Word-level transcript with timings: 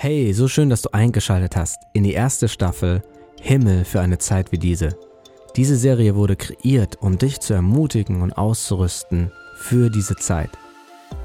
Hey, 0.00 0.32
so 0.32 0.46
schön, 0.46 0.70
dass 0.70 0.82
du 0.82 0.90
eingeschaltet 0.92 1.56
hast 1.56 1.80
in 1.92 2.04
die 2.04 2.12
erste 2.12 2.46
Staffel 2.46 3.02
Himmel 3.42 3.84
für 3.84 4.00
eine 4.00 4.18
Zeit 4.18 4.52
wie 4.52 4.58
diese. 4.58 4.96
Diese 5.56 5.74
Serie 5.74 6.14
wurde 6.14 6.36
kreiert, 6.36 6.98
um 7.00 7.18
dich 7.18 7.40
zu 7.40 7.52
ermutigen 7.52 8.22
und 8.22 8.32
auszurüsten 8.32 9.32
für 9.56 9.90
diese 9.90 10.14
Zeit. 10.14 10.50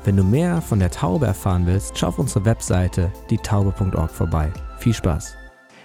Wenn 0.06 0.18
du 0.18 0.24
mehr 0.24 0.60
von 0.60 0.80
der 0.80 0.90
Taube 0.90 1.28
erfahren 1.28 1.68
willst, 1.68 2.00
schau 2.00 2.08
auf 2.08 2.18
unsere 2.18 2.46
Webseite 2.46 3.12
dietaube.org 3.30 4.10
vorbei. 4.10 4.52
Viel 4.80 4.96
Spaß! 4.96 5.36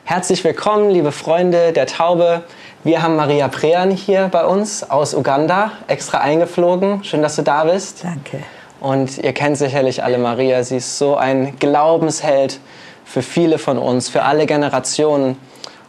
Herzlich 0.04 0.42
willkommen, 0.42 0.88
liebe 0.88 1.12
Freunde 1.12 1.74
der 1.74 1.84
Taube. 1.84 2.42
Wir 2.84 3.02
haben 3.02 3.16
Maria 3.16 3.48
Prean 3.48 3.90
hier 3.90 4.28
bei 4.28 4.46
uns 4.46 4.88
aus 4.88 5.12
Uganda, 5.12 5.72
extra 5.88 6.22
eingeflogen. 6.22 7.04
Schön, 7.04 7.20
dass 7.20 7.36
du 7.36 7.42
da 7.42 7.64
bist. 7.64 8.02
Danke. 8.02 8.38
Und 8.80 9.18
ihr 9.18 9.32
kennt 9.32 9.58
sicherlich 9.58 10.04
alle 10.04 10.18
Maria. 10.18 10.62
Sie 10.62 10.76
ist 10.76 10.98
so 10.98 11.16
ein 11.16 11.58
Glaubensheld 11.58 12.60
für 13.04 13.22
viele 13.22 13.58
von 13.58 13.78
uns, 13.78 14.08
für 14.08 14.22
alle 14.22 14.46
Generationen. 14.46 15.36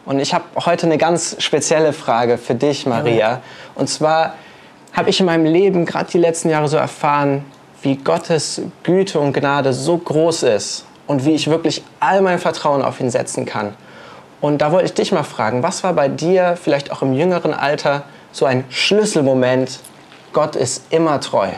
Und 0.04 0.18
ich 0.18 0.34
habe 0.34 0.44
heute 0.64 0.86
eine 0.86 0.98
ganz 0.98 1.36
spezielle 1.38 1.92
Frage 1.92 2.38
für 2.38 2.54
dich, 2.54 2.86
Maria. 2.86 3.40
Und 3.74 3.88
zwar 3.88 4.34
habe 4.92 5.10
ich 5.10 5.20
in 5.20 5.26
meinem 5.26 5.44
Leben 5.44 5.86
gerade 5.86 6.10
die 6.10 6.18
letzten 6.18 6.50
Jahre 6.50 6.68
so 6.68 6.76
erfahren, 6.76 7.44
wie 7.82 7.96
Gottes 7.96 8.62
Güte 8.82 9.20
und 9.20 9.32
Gnade 9.32 9.72
so 9.72 9.96
groß 9.96 10.42
ist 10.44 10.84
und 11.06 11.24
wie 11.24 11.32
ich 11.32 11.48
wirklich 11.48 11.82
all 12.00 12.22
mein 12.22 12.38
Vertrauen 12.38 12.82
auf 12.82 13.00
ihn 13.00 13.10
setzen 13.10 13.46
kann. 13.46 13.74
Und 14.40 14.58
da 14.62 14.72
wollte 14.72 14.86
ich 14.86 14.94
dich 14.94 15.12
mal 15.12 15.22
fragen, 15.22 15.62
was 15.62 15.84
war 15.84 15.92
bei 15.92 16.08
dir 16.08 16.56
vielleicht 16.60 16.90
auch 16.90 17.02
im 17.02 17.12
jüngeren 17.12 17.54
Alter 17.54 18.02
so 18.32 18.46
ein 18.46 18.64
Schlüsselmoment? 18.70 19.80
Gott 20.32 20.56
ist 20.56 20.84
immer 20.90 21.20
treu. 21.20 21.48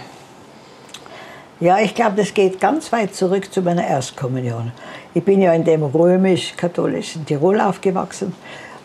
Ja, 1.62 1.79
ich 1.79 1.95
glaube, 1.95 2.16
das 2.16 2.34
geht 2.34 2.59
ganz 2.59 2.91
weit 2.91 3.15
zurück 3.15 3.52
zu 3.52 3.62
meiner 3.62 3.87
Erstkommunion. 3.87 4.73
Ich 5.15 5.23
bin 5.23 5.41
ja 5.41 5.53
in 5.53 5.62
dem 5.62 5.84
römisch-katholischen 5.84 7.25
Tirol 7.25 7.61
aufgewachsen 7.61 8.34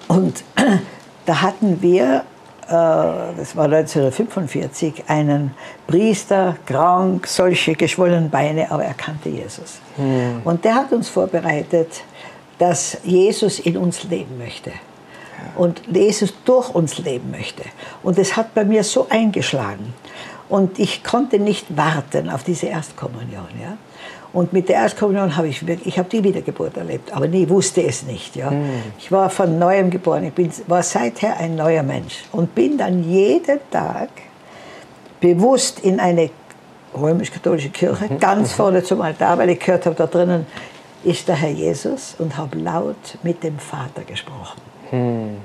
und 0.08 0.44
da 1.26 1.42
hatten 1.42 1.82
wir, 1.82 2.22
äh, 2.68 2.70
das 2.70 3.56
war 3.56 3.66
1945, 3.66 5.06
einen 5.08 5.56
Priester, 5.88 6.56
krank, 6.68 7.26
solche 7.26 7.74
geschwollenen 7.74 8.30
Beine, 8.30 8.70
aber 8.70 8.84
er 8.84 8.94
kannte 8.94 9.30
Jesus. 9.30 9.80
Hm. 9.96 10.42
Und 10.44 10.64
der 10.64 10.76
hat 10.76 10.92
uns 10.92 11.10
vorbereitet, 11.10 12.04
dass 12.60 13.00
Jesus 13.04 13.58
in 13.58 13.78
uns 13.78 14.04
leben 14.04 14.38
möchte 14.38 14.72
und 15.56 15.82
Jesus 15.92 16.32
durch 16.46 16.70
uns 16.76 17.00
leben 17.00 17.32
möchte. 17.32 17.64
Und 18.04 18.20
das 18.20 18.38
hat 18.38 18.54
bei 18.54 18.64
mir 18.64 18.84
so 18.84 19.08
eingeschlagen. 19.10 19.96
Und 20.50 20.80
ich 20.80 21.04
konnte 21.04 21.40
nicht 21.40 21.76
warten 21.76 22.30
auf 22.30 22.44
diese 22.44 22.68
Erstkommunion. 22.68 23.48
Ja? 23.62 23.78
Und 24.34 24.54
mit 24.54 24.70
der 24.70 24.78
Erstkommunion 24.78 25.36
habe 25.36 25.48
ich 25.48 25.66
wirklich, 25.66 25.88
ich 25.88 26.00
habe 26.00 26.10
die 26.10 26.24
Wiedergeburt 26.24 26.78
erlebt, 26.78 27.14
aber 27.14 27.28
nie 27.28 27.50
wusste 27.50 27.84
es 27.84 28.04
nicht. 28.04 28.36
Ja? 28.36 28.52
Mhm. 28.52 28.70
Ich 29.00 29.12
war 29.12 29.30
von 29.30 29.60
neuem 29.60 29.90
geboren, 29.90 30.24
ich 30.26 30.34
bin, 30.34 30.52
war 30.68 30.84
seither 30.84 31.38
ein 31.38 31.56
neuer 31.56 31.84
Mensch 31.84 32.24
und 32.32 32.54
bin 32.56 32.78
dann 32.78 33.04
jeden 33.04 33.60
Tag 33.72 34.10
bewusst 35.20 35.80
in 35.80 36.00
eine 36.00 36.30
römisch-katholische 36.96 37.70
Kirche, 37.70 38.06
mhm. 38.10 38.20
ganz 38.20 38.54
vorne 38.54 38.84
zum 38.84 39.02
Altar, 39.02 39.38
weil 39.38 39.50
ich 39.50 39.60
gehört 39.60 39.86
habe, 39.86 39.96
da 39.96 40.08
drinnen 40.08 40.46
ist 41.04 41.28
der 41.28 41.36
Herr 41.36 41.50
Jesus 41.50 42.16
und 42.20 42.38
habe 42.38 42.58
laut 42.58 43.18
mit 43.24 43.44
dem 43.44 43.60
Vater 43.60 44.04
gesprochen. 44.04 44.62
Mhm. 44.92 45.38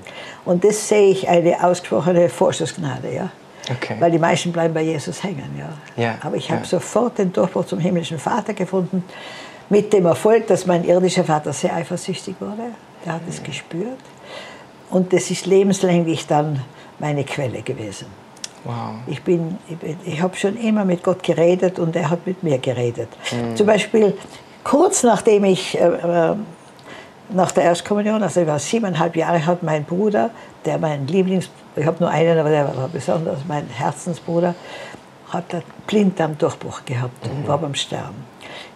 Und 0.44 0.64
das 0.64 0.88
sehe 0.88 1.10
ich 1.10 1.28
eine 1.28 1.62
ausgesprochene 1.62 2.28
Vorschussgnade. 2.28 3.14
Ja? 3.14 3.30
Okay. 3.70 3.96
Weil 3.98 4.10
die 4.10 4.18
meisten 4.18 4.52
bleiben 4.52 4.74
bei 4.74 4.82
Jesus 4.82 5.22
hängen. 5.22 5.58
Ja. 5.58 6.02
ja 6.02 6.14
Aber 6.22 6.36
ich 6.36 6.50
habe 6.50 6.62
ja. 6.62 6.66
sofort 6.66 7.18
den 7.18 7.32
Durchbruch 7.32 7.66
zum 7.66 7.78
himmlischen 7.78 8.18
Vater 8.18 8.54
gefunden. 8.54 9.04
Mit 9.68 9.92
dem 9.92 10.06
Erfolg, 10.06 10.46
dass 10.48 10.66
mein 10.66 10.84
irdischer 10.84 11.24
Vater 11.24 11.52
sehr 11.52 11.74
eifersüchtig 11.74 12.36
wurde. 12.40 12.72
Der 13.04 13.14
hat 13.14 13.22
es 13.28 13.38
ja. 13.38 13.44
gespürt. 13.44 13.98
Und 14.90 15.12
das 15.12 15.30
ist 15.30 15.46
lebenslänglich 15.46 16.26
dann 16.26 16.60
meine 16.98 17.24
Quelle 17.24 17.62
gewesen. 17.62 18.06
Wow. 18.64 18.94
Ich, 19.06 19.22
bin, 19.22 19.58
ich, 19.68 19.76
bin, 19.76 19.96
ich 20.04 20.20
habe 20.20 20.36
schon 20.36 20.56
immer 20.56 20.84
mit 20.84 21.02
Gott 21.02 21.22
geredet 21.22 21.78
und 21.78 21.96
er 21.96 22.10
hat 22.10 22.26
mit 22.26 22.42
mir 22.42 22.58
geredet. 22.58 23.08
Mhm. 23.32 23.56
Zum 23.56 23.66
Beispiel 23.66 24.16
kurz 24.62 25.02
nachdem 25.02 25.44
ich 25.44 25.78
äh, 25.80 25.84
äh 25.84 26.36
nach 27.34 27.52
der 27.52 27.64
Erstkommunion, 27.64 28.22
also 28.22 28.40
ich 28.40 28.46
war 28.46 28.58
siebeneinhalb 28.58 29.16
Jahre, 29.16 29.44
hat 29.44 29.62
mein 29.62 29.84
Bruder, 29.84 30.30
der 30.64 30.78
mein 30.78 31.06
Lieblings, 31.06 31.48
ich 31.76 31.86
habe 31.86 31.98
nur 32.00 32.10
einen, 32.10 32.38
aber 32.38 32.50
der 32.50 32.76
war 32.76 32.88
besonders 32.88 33.40
mein 33.46 33.66
Herzensbruder, 33.68 34.54
hat 35.30 35.52
einen 35.52 35.62
Blinddarmdurchbruch 35.86 36.84
gehabt 36.84 37.26
und 37.26 37.44
mhm. 37.44 37.48
war 37.48 37.58
beim 37.58 37.74
Sterben. 37.74 38.24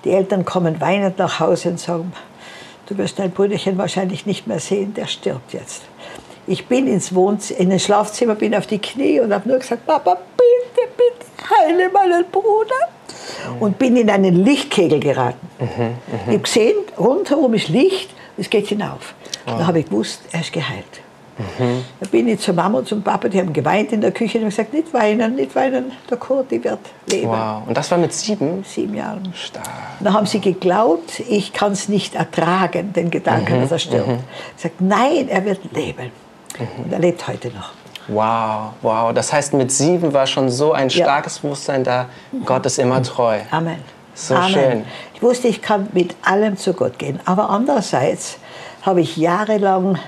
Die 0.04 0.10
Eltern 0.10 0.44
kommen 0.44 0.80
weinend 0.80 1.18
nach 1.18 1.40
Hause 1.40 1.70
und 1.70 1.80
sagen, 1.80 2.12
du 2.86 2.96
wirst 2.98 3.18
dein 3.18 3.30
Brüderchen 3.30 3.76
wahrscheinlich 3.78 4.26
nicht 4.26 4.46
mehr 4.46 4.60
sehen, 4.60 4.94
der 4.94 5.06
stirbt 5.06 5.52
jetzt. 5.52 5.82
Ich 6.46 6.66
bin 6.66 6.86
ins 6.86 7.14
Wohnzimmer, 7.14 7.60
in 7.60 7.70
den 7.70 7.80
Schlafzimmer, 7.80 8.36
bin 8.36 8.54
auf 8.54 8.66
die 8.66 8.78
Knie 8.78 9.20
und 9.20 9.34
habe 9.34 9.48
nur 9.48 9.58
gesagt, 9.58 9.84
Papa, 9.84 10.16
bitte, 10.36 10.88
bitte, 10.96 11.26
heile 11.50 11.90
meinen 11.90 12.24
Bruder. 12.30 12.74
Mhm. 13.50 13.62
Und 13.62 13.78
bin 13.78 13.96
in 13.96 14.08
einen 14.08 14.44
Lichtkegel 14.44 15.00
geraten. 15.00 15.48
Mhm, 15.58 15.66
mh. 15.66 15.94
Ich 16.12 16.26
habe 16.28 16.38
gesehen, 16.38 16.76
rundherum 16.96 17.54
ist 17.54 17.68
Licht 17.68 18.10
es 18.36 18.50
geht 18.50 18.66
hinauf. 18.68 19.14
Oh. 19.46 19.52
Da 19.58 19.66
habe 19.66 19.80
ich 19.80 19.86
gewusst, 19.86 20.22
er 20.32 20.40
ist 20.40 20.52
geheilt. 20.52 21.00
Mhm. 21.38 21.84
Da 22.00 22.06
bin 22.08 22.28
ich 22.28 22.40
zur 22.40 22.54
Mama 22.54 22.78
und 22.78 22.88
zum 22.88 23.02
Papa, 23.02 23.28
die 23.28 23.38
haben 23.38 23.52
geweint 23.52 23.92
in 23.92 24.00
der 24.00 24.10
Küche 24.10 24.38
und 24.38 24.44
haben 24.44 24.50
gesagt, 24.50 24.72
nicht 24.72 24.92
weinen, 24.94 25.34
nicht 25.34 25.54
weinen, 25.54 25.92
der 26.08 26.16
Kurt, 26.16 26.50
wird 26.50 26.78
leben. 27.10 27.28
Wow. 27.28 27.62
Und 27.66 27.76
das 27.76 27.90
war 27.90 27.98
mit 27.98 28.12
sieben? 28.12 28.64
Sieben 28.64 28.94
Jahren. 28.94 29.32
Stark. 29.34 29.68
Da 30.00 30.12
haben 30.12 30.26
sie 30.26 30.40
geglaubt, 30.40 31.20
ich 31.28 31.52
kann 31.52 31.72
es 31.72 31.88
nicht 31.88 32.14
ertragen, 32.14 32.92
den 32.94 33.10
Gedanken, 33.10 33.56
mhm. 33.56 33.60
dass 33.62 33.72
er 33.72 33.78
stirbt. 33.78 34.08
Mhm. 34.08 34.18
gesagt, 34.56 34.80
nein, 34.80 35.28
er 35.28 35.44
wird 35.44 35.60
leben. 35.74 36.10
Mhm. 36.58 36.84
Und 36.84 36.92
er 36.92 36.98
lebt 37.00 37.28
heute 37.28 37.48
noch. 37.48 37.72
Wow, 38.08 38.72
wow. 38.82 39.12
Das 39.12 39.32
heißt, 39.32 39.52
mit 39.54 39.72
sieben 39.72 40.12
war 40.12 40.26
schon 40.26 40.48
so 40.48 40.72
ein 40.72 40.88
starkes 40.88 41.36
ja. 41.36 41.42
Bewusstsein 41.42 41.84
da, 41.84 42.06
Gott 42.44 42.64
ist 42.64 42.78
immer 42.78 43.02
treu. 43.02 43.40
Amen. 43.50 43.95
So 44.16 44.34
Amen. 44.34 44.48
schön. 44.50 44.84
Ich 45.14 45.22
wusste, 45.22 45.46
ich 45.46 45.60
kann 45.60 45.88
mit 45.92 46.16
allem 46.22 46.56
zu 46.56 46.72
Gott 46.72 46.98
gehen. 46.98 47.20
Aber 47.26 47.50
andererseits 47.50 48.38
habe 48.82 49.02
ich 49.02 49.16
jahrelang, 49.16 49.98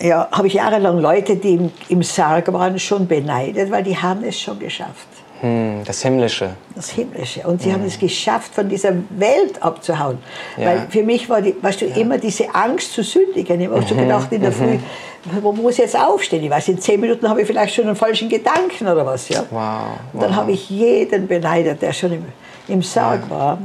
ja, 0.00 0.28
habe 0.32 0.46
ich 0.46 0.54
jahrelang 0.54 0.98
Leute, 0.98 1.36
die 1.36 1.54
im, 1.54 1.72
im 1.88 2.02
Sarg 2.02 2.50
waren, 2.52 2.78
schon 2.78 3.06
beneidet, 3.06 3.70
weil 3.70 3.82
die 3.84 3.96
haben 3.96 4.24
es 4.24 4.40
schon 4.40 4.58
geschafft. 4.58 5.06
Hm, 5.40 5.82
das 5.84 6.02
Himmlische. 6.02 6.50
Das 6.74 6.88
Himmlische. 6.90 7.46
Und 7.46 7.60
sie 7.60 7.68
hm. 7.68 7.74
haben 7.74 7.84
es 7.84 7.98
geschafft, 7.98 8.54
von 8.54 8.68
dieser 8.68 8.94
Welt 9.10 9.62
abzuhauen. 9.62 10.18
Ja. 10.56 10.66
Weil 10.66 10.86
für 10.88 11.02
mich 11.02 11.28
war 11.28 11.42
die, 11.42 11.54
weißt 11.60 11.82
du, 11.82 11.86
ja. 11.86 11.96
immer 11.96 12.18
diese 12.18 12.52
Angst 12.54 12.94
zu 12.94 13.02
sündigen. 13.02 13.60
Ich 13.60 13.68
habe 13.68 13.80
mhm. 13.80 13.86
so 13.86 13.94
gedacht 13.94 14.32
in 14.32 14.40
der 14.40 14.50
mhm. 14.50 14.54
Früh, 14.54 14.78
wo 15.42 15.52
muss 15.52 15.74
ich 15.74 15.80
jetzt 15.80 15.98
aufstehen? 15.98 16.42
Ich 16.42 16.50
weiß, 16.50 16.68
in 16.68 16.80
zehn 16.80 16.98
Minuten 16.98 17.28
habe 17.28 17.42
ich 17.42 17.46
vielleicht 17.46 17.74
schon 17.74 17.86
einen 17.86 17.94
falschen 17.94 18.28
Gedanken 18.28 18.88
oder 18.88 19.04
was. 19.04 19.28
Ja? 19.28 19.44
Wow. 19.50 19.60
wow. 20.12 20.22
Dann 20.22 20.34
habe 20.34 20.52
ich 20.52 20.70
jeden 20.70 21.28
beneidet, 21.28 21.82
der 21.82 21.92
schon 21.92 22.12
im 22.12 22.24
im 22.68 22.82
Sarg 22.82 23.22
ja. 23.28 23.30
war. 23.30 23.58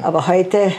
Ja. 0.00 0.06
Aber 0.06 0.26
heute 0.26 0.72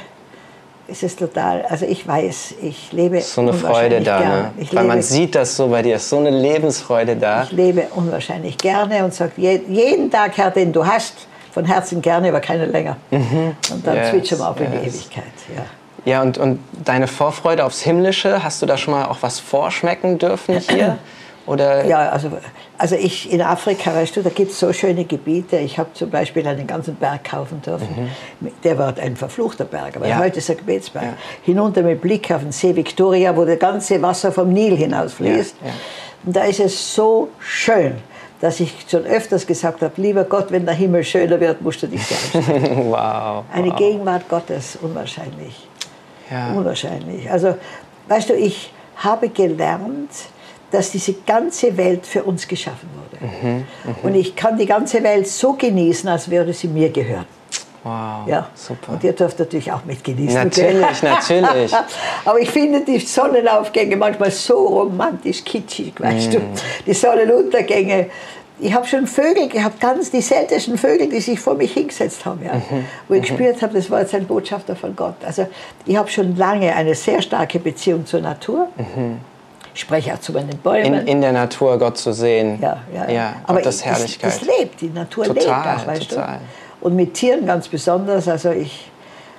ist 0.88 1.04
es 1.04 1.16
total, 1.16 1.64
also 1.70 1.86
ich 1.86 2.06
weiß, 2.06 2.56
ich 2.62 2.92
lebe 2.92 3.22
So 3.22 3.42
eine 3.42 3.54
Freude 3.54 4.02
da, 4.02 4.20
ne? 4.20 4.52
Weil 4.58 4.66
lebe, 4.66 4.84
man 4.84 5.02
sieht 5.02 5.36
das 5.36 5.56
so 5.56 5.68
bei 5.68 5.82
dir, 5.82 5.98
so 6.00 6.18
eine 6.18 6.30
Lebensfreude 6.30 7.16
da. 7.16 7.44
Ich 7.44 7.52
lebe 7.52 7.88
unwahrscheinlich 7.96 8.58
gerne 8.58 9.04
und 9.06 9.14
sage 9.14 9.32
jeden 9.38 10.12
Tag, 10.12 10.38
Herr, 10.38 10.52
den 10.52 10.74
du 10.74 10.86
hast, 10.86 11.28
von 11.52 11.66
Herzen 11.66 12.02
gerne, 12.02 12.30
aber 12.30 12.40
keine 12.40 12.66
länger. 12.66 12.98
Mhm. 13.10 13.56
Und 13.72 13.88
dann 13.88 13.96
yes, 13.96 14.10
switchen 14.10 14.40
wir 14.40 14.50
auf 14.50 14.60
yes. 14.60 14.68
in 14.68 14.72
die 14.72 14.88
Ewigkeit. 14.88 15.24
Ja. 15.56 15.64
Ja, 16.04 16.24
und, 16.24 16.38
und 16.40 16.60
deine 16.84 17.08
Vorfreude 17.08 17.64
aufs 17.64 17.82
Himmlische, 17.82 18.44
hast 18.44 18.62
du 18.62 18.66
da 18.66 18.76
schon 18.76 18.94
mal 18.94 19.06
auch 19.06 19.18
was 19.22 19.40
vorschmecken 19.40 20.18
dürfen 20.18 20.60
hier? 20.70 20.98
Oder? 21.52 21.86
Ja, 21.86 22.10
also, 22.10 22.32
also 22.78 22.96
ich 22.96 23.30
in 23.32 23.42
Afrika, 23.42 23.94
weißt 23.94 24.16
du, 24.16 24.22
da 24.22 24.30
gibt 24.30 24.52
es 24.52 24.60
so 24.60 24.72
schöne 24.72 25.04
Gebiete. 25.04 25.58
Ich 25.58 25.78
habe 25.78 25.90
zum 25.94 26.10
Beispiel 26.10 26.48
einen 26.48 26.66
ganzen 26.66 26.96
Berg 26.96 27.26
kaufen 27.26 27.62
dürfen. 27.62 28.10
Mhm. 28.40 28.52
Der 28.64 28.78
war 28.78 28.98
ein 28.98 29.18
verfluchter 29.18 29.66
Berg, 29.66 29.98
aber 29.98 30.08
ja. 30.08 30.18
heute 30.18 30.38
ist 30.38 30.48
er 30.48 30.56
Gebetsberg. 30.56 31.04
Ja. 31.04 31.14
Hinunter 31.44 31.82
mit 31.82 32.00
Blick 32.00 32.32
auf 32.32 32.42
den 32.42 32.54
See 32.54 32.74
Victoria, 32.74 33.36
wo 33.36 33.44
das 33.44 33.60
ganze 33.60 34.02
Wasser 34.02 34.32
vom 34.32 34.54
Nil 34.54 34.78
hinausfließt. 34.78 35.56
Ja. 35.62 35.72
Und 36.26 36.36
da 36.38 36.44
ist 36.46 36.62
es 36.62 36.96
so 36.96 37.28
schön, 37.40 37.96
dass 38.40 38.62
ich 38.62 38.74
schon 38.90 39.04
öfters 39.04 39.46
gesagt 39.46 39.82
habe, 39.82 39.94
lieber 39.98 40.24
Gott, 40.24 40.52
wenn 40.52 40.66
der 40.66 40.76
Himmel 40.76 41.04
schöner 41.04 41.38
wird, 41.38 41.62
musst 41.62 41.84
du 41.84 41.88
dich 41.88 42.06
selbst. 42.06 42.34
wow. 42.76 43.44
Eine 43.54 43.72
wow. 43.72 43.76
Gegenwart 43.76 44.30
Gottes, 44.30 44.78
unwahrscheinlich. 44.82 45.68
Unwahrscheinlich. 46.56 47.30
Also, 47.30 47.56
weißt 48.08 48.30
du, 48.30 48.36
ich 48.36 48.72
habe 48.96 49.28
gelernt, 49.28 50.12
dass 50.72 50.92
diese 50.92 51.14
ganze 51.14 51.76
Welt 51.78 52.06
für 52.06 52.24
uns 52.24 52.48
geschaffen 52.48 52.90
wurde. 52.96 53.26
Mhm, 53.26 53.58
mh. 53.58 53.96
Und 54.04 54.16
ich 54.16 54.36
kann 54.36 54.58
die 54.58 54.66
ganze 54.66 55.04
Welt 55.04 55.28
so 55.28 55.54
genießen, 55.54 56.10
als 56.10 56.30
würde 56.32 56.54
sie 56.54 56.68
mir 56.68 56.90
gehören. 56.90 57.26
Wow, 57.84 58.28
ja. 58.28 58.48
super. 58.54 58.94
Und 58.94 59.04
ihr 59.04 59.14
dürft 59.14 59.40
natürlich 59.40 59.72
auch 59.72 59.84
mitgenießen. 59.86 60.36
Natürlich, 60.36 61.02
natürlich. 61.02 61.74
Aber 62.26 62.40
ich 62.40 62.50
finde 62.50 62.82
die 62.82 63.00
Sonnenaufgänge 63.00 63.96
manchmal 63.96 64.30
so 64.30 64.68
romantisch 64.68 65.44
kitschig, 65.44 65.94
weißt 65.98 66.30
mm. 66.30 66.32
du. 66.32 66.42
Die 66.86 66.94
Sonnenuntergänge. 66.94 68.08
ich 68.60 68.72
habe 68.72 68.86
schon 68.86 69.08
Vögel 69.08 69.50
gehabt, 69.50 69.80
ganz 69.80 70.12
die 70.12 70.22
seltensten 70.22 70.78
Vögel, 70.78 71.10
die 71.10 71.22
sich 71.22 71.40
vor 71.40 71.56
mich 71.56 71.74
hingesetzt 71.74 72.24
haben, 72.24 72.46
ja, 72.46 72.54
Mhm. 72.54 72.86
wo 73.08 73.16
ich 73.16 73.24
gespürt 73.24 73.60
habe, 73.64 73.74
das 73.74 73.90
war 73.90 74.02
jetzt 74.02 74.14
ein 74.14 74.28
Botschafter 74.28 74.76
von 74.76 74.96
Gott. 74.96 75.16
Also 75.26 75.48
ich 75.88 75.96
habe 75.96 76.10
schon 76.10 76.38
lange 76.38 76.76
eine 76.76 76.94
sehr 76.94 77.22
starke 77.24 77.58
Beziehung 77.58 78.06
zur 78.06 78.22
Natur. 78.22 78.68
Ich 78.78 78.86
spreche 79.74 80.14
auch 80.14 80.20
zu 80.20 80.34
meinen 80.34 80.58
Bäumen. 80.58 80.94
In, 81.02 81.08
in 81.08 81.22
der 81.22 81.32
Natur 81.32 81.78
Gott 81.78 81.98
zu 81.98 82.14
sehen. 82.14 82.60
ja, 82.62 82.78
ja, 82.94 83.10
ja 83.10 83.36
aber 83.44 83.60
Gottes 83.60 83.80
ich- 83.80 83.86
Herrlichkeit. 83.86 84.32
Das, 84.32 84.40
das 84.40 84.48
lebt, 84.60 84.82
die 84.82 84.90
Natur 84.90 85.26
lebt 85.26 85.42
Total, 85.42 85.78
auch, 85.78 85.88
weißt 85.88 86.10
total. 86.10 86.40
du. 86.82 86.86
Und 86.88 86.96
mit 86.96 87.14
Tieren 87.14 87.46
ganz 87.46 87.68
besonders, 87.68 88.28
also 88.28 88.52
ich, 88.52 88.90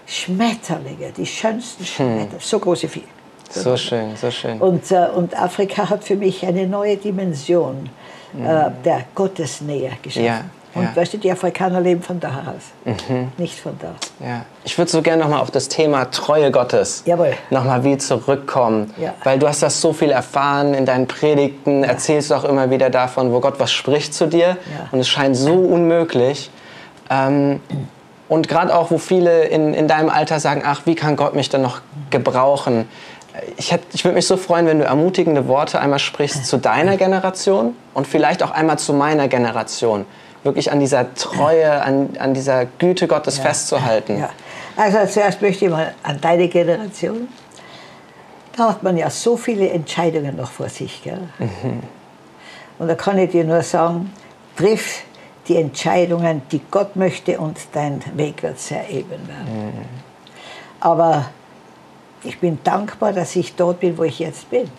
Schmetterlinge, 0.07 1.13
die 1.17 1.27
schönsten 1.27 1.85
Schmetterlinge, 1.85 2.29
so 2.39 2.59
große 2.59 2.89
Vieh. 2.89 3.05
so 3.51 3.77
schön, 3.77 4.17
so 4.17 4.31
schön. 4.31 4.61
Und, 4.61 4.91
äh, 4.91 5.09
und 5.15 5.39
Afrika 5.39 5.89
hat 5.89 6.05
für 6.05 6.17
mich 6.17 6.45
eine 6.47 6.67
neue 6.67 6.97
Dimension 6.97 7.89
äh, 8.35 8.71
der 8.85 9.05
Gottesnähe 9.15 9.93
geschaffen. 10.03 10.25
Ja, 10.27 10.45
und 10.75 10.83
ja. 10.85 10.91
Mhm. 10.91 10.97
weißt 10.97 11.13
du, 11.15 11.19
die 11.19 11.31
Afrikaner 11.31 11.81
leben 11.81 12.03
von 12.03 12.19
da 12.21 12.29
aus, 12.29 12.95
nicht 13.37 13.61
von 13.61 13.79
da. 13.81 13.95
Ja. 14.27 14.45
Ich 14.65 14.77
würde 14.79 14.91
so 14.91 15.03
gerne 15.03 15.23
nochmal 15.23 15.41
auf 15.41 15.51
das 15.51 15.69
Thema 15.69 16.11
Treue 16.11 16.51
Gottes 16.51 17.03
nochmal 17.51 17.85
wie 17.85 17.99
zurückkommen. 17.99 18.93
Ja. 18.99 19.15
Weil 19.25 19.39
du 19.39 19.49
hast 19.49 19.63
das 19.63 19.81
so 19.81 19.93
viel 19.93 20.11
erfahren 20.11 20.75
in 20.75 20.87
deinen 20.87 21.07
Predigten, 21.07 21.85
erzählst 21.85 22.31
du 22.31 22.35
auch 22.35 22.45
immer 22.45 22.71
wieder 22.71 22.91
davon, 22.91 23.33
wo 23.33 23.41
Gott 23.41 23.59
was 23.59 23.73
spricht 23.73 24.15
zu 24.15 24.27
dir. 24.27 24.49
Ja. 24.49 24.57
Und 24.93 25.01
es 25.01 25.09
scheint 25.09 25.37
so 25.37 25.55
unmöglich. 25.55 26.51
Ähm, 27.11 27.61
und 28.29 28.49
gerade 28.49 28.75
auch, 28.75 28.91
wo 28.91 28.97
viele 28.99 29.45
in, 29.45 29.75
in 29.75 29.89
deinem 29.89 30.09
Alter 30.09 30.41
sagen, 30.41 30.63
ach, 30.65 30.83
wie 30.87 30.95
kann 30.95 31.17
Gott 31.17 31.35
mich 31.35 31.51
denn 31.51 31.61
noch 31.61 31.81
gebrauchen? 32.09 32.89
Ich, 33.57 33.73
hätt- 33.73 33.83
ich 33.93 34.05
würde 34.05 34.15
mich 34.15 34.27
so 34.27 34.37
freuen, 34.37 34.67
wenn 34.67 34.79
du 34.79 34.85
ermutigende 34.85 35.49
Worte 35.49 35.81
einmal 35.81 35.99
sprichst 35.99 36.47
zu 36.47 36.57
deiner 36.57 36.97
Generation 36.97 37.75
und 37.95 38.07
vielleicht 38.07 38.43
auch 38.43 38.51
einmal 38.51 38.79
zu 38.79 38.93
meiner 38.95 39.29
Generation. 39.29 40.07
Wirklich 40.45 40.73
an 40.73 40.81
dieser 40.81 41.15
Treue, 41.15 41.83
an, 41.83 42.17
an 42.19 42.35
dieser 42.35 42.67
Güte 42.67 43.07
Gottes 43.07 43.39
festzuhalten. 43.39 44.19
Ja. 44.19 44.31
Also 44.77 45.07
zuerst 45.07 45.41
möchte 45.41 45.67
ich 45.67 45.71
mal 45.71 45.95
an 46.03 46.21
deine 46.21 46.49
Generation. 46.49 47.29
Da 48.57 48.71
hat 48.71 48.83
man 48.83 48.97
ja 48.97 49.09
so 49.09 49.37
viele 49.37 49.71
Entscheidungen 49.71 50.37
noch 50.37 50.51
vor 50.51 50.69
sich. 50.69 51.03
Gell? 51.03 51.29
Und 52.79 52.89
da 52.89 52.95
kann 52.95 53.19
ich 53.19 53.31
dir 53.31 53.45
nur 53.45 53.63
sagen, 53.63 54.13
triff 54.57 55.05
die 55.49 55.57
Entscheidungen, 55.57 56.43
die 56.51 56.61
Gott 56.71 56.97
möchte 56.97 57.39
und 57.39 57.59
dein 57.73 58.03
Weg 58.17 58.43
wird 58.43 58.59
sehr 58.59 58.89
eben 58.91 59.11
werden. 59.11 59.87
Aber 60.81 61.27
ich 62.25 62.39
bin 62.39 62.59
dankbar, 62.63 63.13
dass 63.13 63.35
ich 63.37 63.55
dort 63.55 63.81
bin, 63.81 63.99
wo 63.99 64.05
ich 64.05 64.19
jetzt 64.19 64.51
bin. 64.51 64.71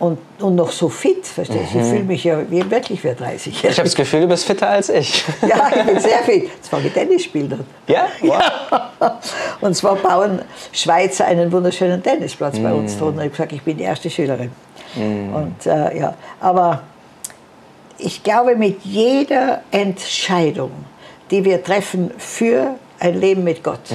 Und, 0.00 0.18
und 0.40 0.56
noch 0.56 0.72
so 0.72 0.88
fit, 0.88 1.24
verstehst 1.24 1.74
du? 1.74 1.78
Ich 1.78 1.86
fühle 1.86 2.02
mich 2.02 2.24
ja 2.24 2.50
wie, 2.50 2.68
wirklich 2.68 3.04
wie 3.04 3.14
30. 3.14 3.64
Ich 3.64 3.70
habe 3.70 3.84
das 3.84 3.94
Gefühl, 3.94 4.22
du 4.22 4.26
bist 4.26 4.44
fitter 4.44 4.68
als 4.68 4.88
ich. 4.88 5.24
Ja, 5.42 5.70
ich 5.74 5.84
bin 5.84 6.00
sehr 6.00 6.18
fit. 6.18 6.50
Jetzt 6.56 6.68
fange 6.68 6.88
ich 6.88 6.92
Tennis 6.92 7.24
spielen 7.24 7.52
an. 7.52 7.64
Ja? 7.86 8.08
Wow. 8.20 9.12
Und 9.60 9.74
zwar 9.74 9.94
bauen 9.96 10.42
Schweizer 10.72 11.26
einen 11.26 11.52
wunderschönen 11.52 12.02
Tennisplatz 12.02 12.58
bei 12.58 12.72
uns 12.72 12.98
drunter. 12.98 13.20
Ich 13.20 13.26
habe 13.26 13.30
gesagt, 13.30 13.52
ich 13.52 13.62
bin 13.62 13.76
die 13.76 13.84
erste 13.84 14.10
Schülerin. 14.10 14.50
Und, 14.96 15.66
äh, 15.66 15.98
ja. 15.98 16.14
Aber 16.40 16.82
ich 17.98 18.22
glaube, 18.22 18.56
mit 18.56 18.82
jeder 18.82 19.62
Entscheidung, 19.70 20.72
die 21.30 21.44
wir 21.44 21.62
treffen 21.62 22.10
für 22.18 22.74
ein 22.98 23.20
Leben 23.20 23.44
mit 23.44 23.62
Gott, 23.62 23.92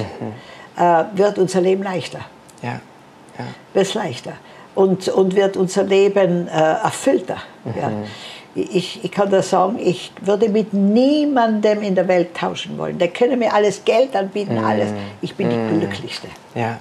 äh, 0.78 1.04
wird 1.14 1.38
unser 1.38 1.60
Leben 1.60 1.82
leichter. 1.82 2.20
Ja. 2.62 2.80
ja. 3.38 3.44
Wird 3.74 3.86
es 3.86 3.94
leichter. 3.94 4.32
Und, 4.76 5.08
und 5.08 5.34
wird 5.34 5.56
unser 5.56 5.82
Leben 5.82 6.46
äh, 6.46 6.50
erfüllter. 6.50 7.38
Ja. 7.64 7.90
Ich, 8.54 9.04
ich 9.04 9.10
kann 9.10 9.30
das 9.30 9.50
sagen, 9.50 9.78
ich 9.78 10.12
würde 10.20 10.48
mit 10.48 10.72
niemandem 10.72 11.82
in 11.82 11.94
der 11.94 12.06
Welt 12.08 12.34
tauschen 12.34 12.78
wollen. 12.78 12.98
Der 12.98 13.08
könne 13.08 13.36
mir 13.36 13.52
alles 13.52 13.84
Geld 13.84 14.14
anbieten, 14.14 14.58
alles. 14.58 14.88
Ich 15.20 15.34
bin 15.34 15.50
die 15.50 15.78
Glücklichste. 15.78 16.28
Ja. 16.54 16.78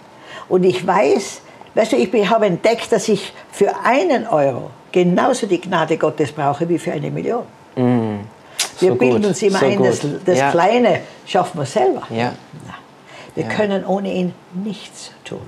Und 0.48 0.64
ich 0.64 0.86
weiß, 0.86 1.42
weißt 1.74 1.94
du, 1.94 1.98
ich 1.98 2.30
habe 2.30 2.46
entdeckt, 2.46 2.92
dass 2.92 3.10
ich 3.10 3.34
für 3.52 3.74
einen 3.84 4.28
Euro 4.28 4.70
genauso 4.92 5.48
die 5.48 5.60
Gnade 5.60 5.98
Gottes 5.98 6.32
brauche 6.32 6.70
wie 6.70 6.78
für 6.78 6.94
eine 6.94 7.10
Million. 7.12 7.44
Wir 8.80 8.92
So 8.92 8.96
bilden 8.96 9.22
gut, 9.22 9.26
uns 9.26 9.42
immer 9.42 9.60
so 9.60 9.66
ein, 9.66 9.84
das, 9.84 10.00
das 10.26 10.38
Ja. 10.38 10.52
Kleine 10.52 11.02
schaffen 11.26 11.60
wir 11.60 11.66
selber. 11.66 12.04
Ja. 12.10 12.34
Wir 13.36 13.44
können 13.46 13.86
ohne 13.86 14.14
ihn 14.14 14.34
nichts 14.54 15.12
tun. 15.26 15.42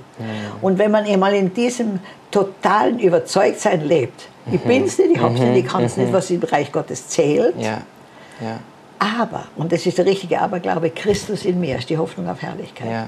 Und 0.60 0.78
wenn 0.78 0.90
man 0.90 1.04
einmal 1.06 1.34
in 1.34 1.52
diesem 1.54 2.00
totalen 2.30 2.98
Überzeugtsein 2.98 3.80
lebt, 3.86 4.28
ich 4.52 4.60
bin's 4.60 4.98
nicht, 4.98 5.12
ich 5.16 5.20
hab's 5.20 5.40
nicht, 5.40 5.64
ich 5.64 5.66
kann's 5.66 5.96
nicht, 5.96 6.12
was 6.12 6.30
im 6.30 6.42
Reich 6.42 6.70
Gottes 6.72 7.08
zählt, 7.08 7.54
Ja. 7.58 7.78
Ja. 8.40 8.58
aber, 8.98 9.44
und 9.56 9.72
das 9.72 9.84
ist 9.86 9.98
der 9.98 10.06
richtige 10.06 10.40
Aberglaube, 10.40 10.90
Christus 10.90 11.44
in 11.44 11.60
mir 11.60 11.78
ist 11.78 11.88
die 11.90 11.98
Hoffnung 11.98 12.28
auf 12.28 12.40
Herrlichkeit, 12.42 12.90
Ja. 12.90 13.06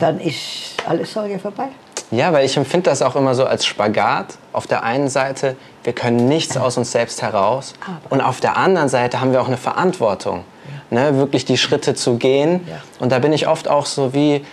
dann 0.00 0.20
ist 0.20 0.74
alle 0.86 1.06
Sorge 1.06 1.38
vorbei. 1.38 1.68
Ja, 2.10 2.32
weil 2.32 2.44
ich 2.44 2.56
empfinde 2.56 2.90
das 2.90 3.02
auch 3.02 3.14
immer 3.14 3.36
so 3.36 3.44
als 3.44 3.64
Spagat. 3.64 4.36
Auf 4.52 4.66
der 4.66 4.82
einen 4.82 5.08
Seite, 5.08 5.54
wir 5.84 5.92
können 5.92 6.26
nichts 6.28 6.56
aus 6.56 6.76
uns 6.76 6.90
selbst 6.90 7.22
heraus. 7.22 7.74
Aber- 7.86 8.12
Und 8.12 8.20
auf 8.20 8.40
der 8.40 8.56
anderen 8.56 8.88
Seite 8.88 9.20
haben 9.20 9.30
wir 9.32 9.40
auch 9.40 9.46
eine 9.46 9.56
Verantwortung, 9.56 10.44
ne, 10.90 11.16
wirklich 11.16 11.44
die 11.44 11.56
Schritte 11.56 11.94
zu 11.94 12.16
gehen. 12.16 12.60
Ja. 12.68 12.76
Und 12.98 13.12
da 13.12 13.18
bin 13.18 13.32
ich 13.32 13.48
oft 13.48 13.68
auch 13.68 13.86
so 13.86 14.14
wie, 14.14 14.44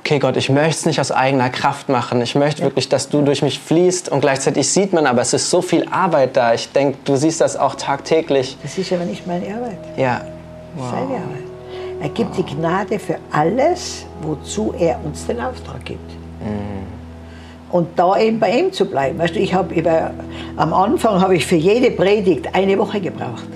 okay 0.00 0.18
Gott, 0.18 0.36
ich 0.36 0.48
möchte 0.48 0.70
es 0.70 0.86
nicht 0.86 1.00
aus 1.00 1.12
eigener 1.12 1.50
Kraft 1.50 1.88
machen. 1.88 2.22
Ich 2.22 2.34
möchte 2.34 2.62
wirklich, 2.62 2.88
dass 2.88 3.08
du 3.08 3.22
durch 3.22 3.42
mich 3.42 3.58
fließt. 3.58 4.08
Und 4.08 4.20
gleichzeitig 4.20 4.68
sieht 4.68 4.92
man 4.92 5.06
aber, 5.06 5.20
es 5.20 5.32
ist 5.32 5.50
so 5.50 5.60
viel 5.60 5.86
Arbeit 5.90 6.36
da. 6.36 6.54
Ich 6.54 6.72
denke, 6.72 6.98
du 7.04 7.16
siehst 7.16 7.40
das 7.40 7.56
auch 7.56 7.74
tagtäglich. 7.74 8.56
Das 8.62 8.78
ist 8.78 8.92
aber 8.92 9.04
nicht 9.04 9.26
meine 9.26 9.46
Arbeit, 9.54 9.78
Ja, 9.96 10.16
ist 10.16 10.90
seine 10.90 11.02
Arbeit. 11.02 11.48
Er 12.00 12.08
gibt 12.10 12.36
die 12.36 12.44
Gnade 12.44 12.98
für 12.98 13.18
alles, 13.32 14.06
wozu 14.22 14.72
er 14.78 14.98
uns 15.04 15.26
den 15.26 15.40
Auftrag 15.40 15.84
gibt. 15.84 16.10
Und 17.70 17.88
da 17.96 18.16
eben 18.18 18.38
bei 18.38 18.50
ihm 18.58 18.72
zu 18.72 18.86
bleiben. 18.86 19.18
Weißt 19.18 19.34
du, 19.34 19.40
ich 19.40 19.52
habe 19.52 19.74
über, 19.74 20.12
am 20.56 20.72
Anfang 20.72 21.20
habe 21.20 21.36
ich 21.36 21.44
für 21.44 21.56
jede 21.56 21.90
Predigt 21.90 22.54
eine 22.54 22.78
Woche 22.78 23.00
gebraucht, 23.00 23.48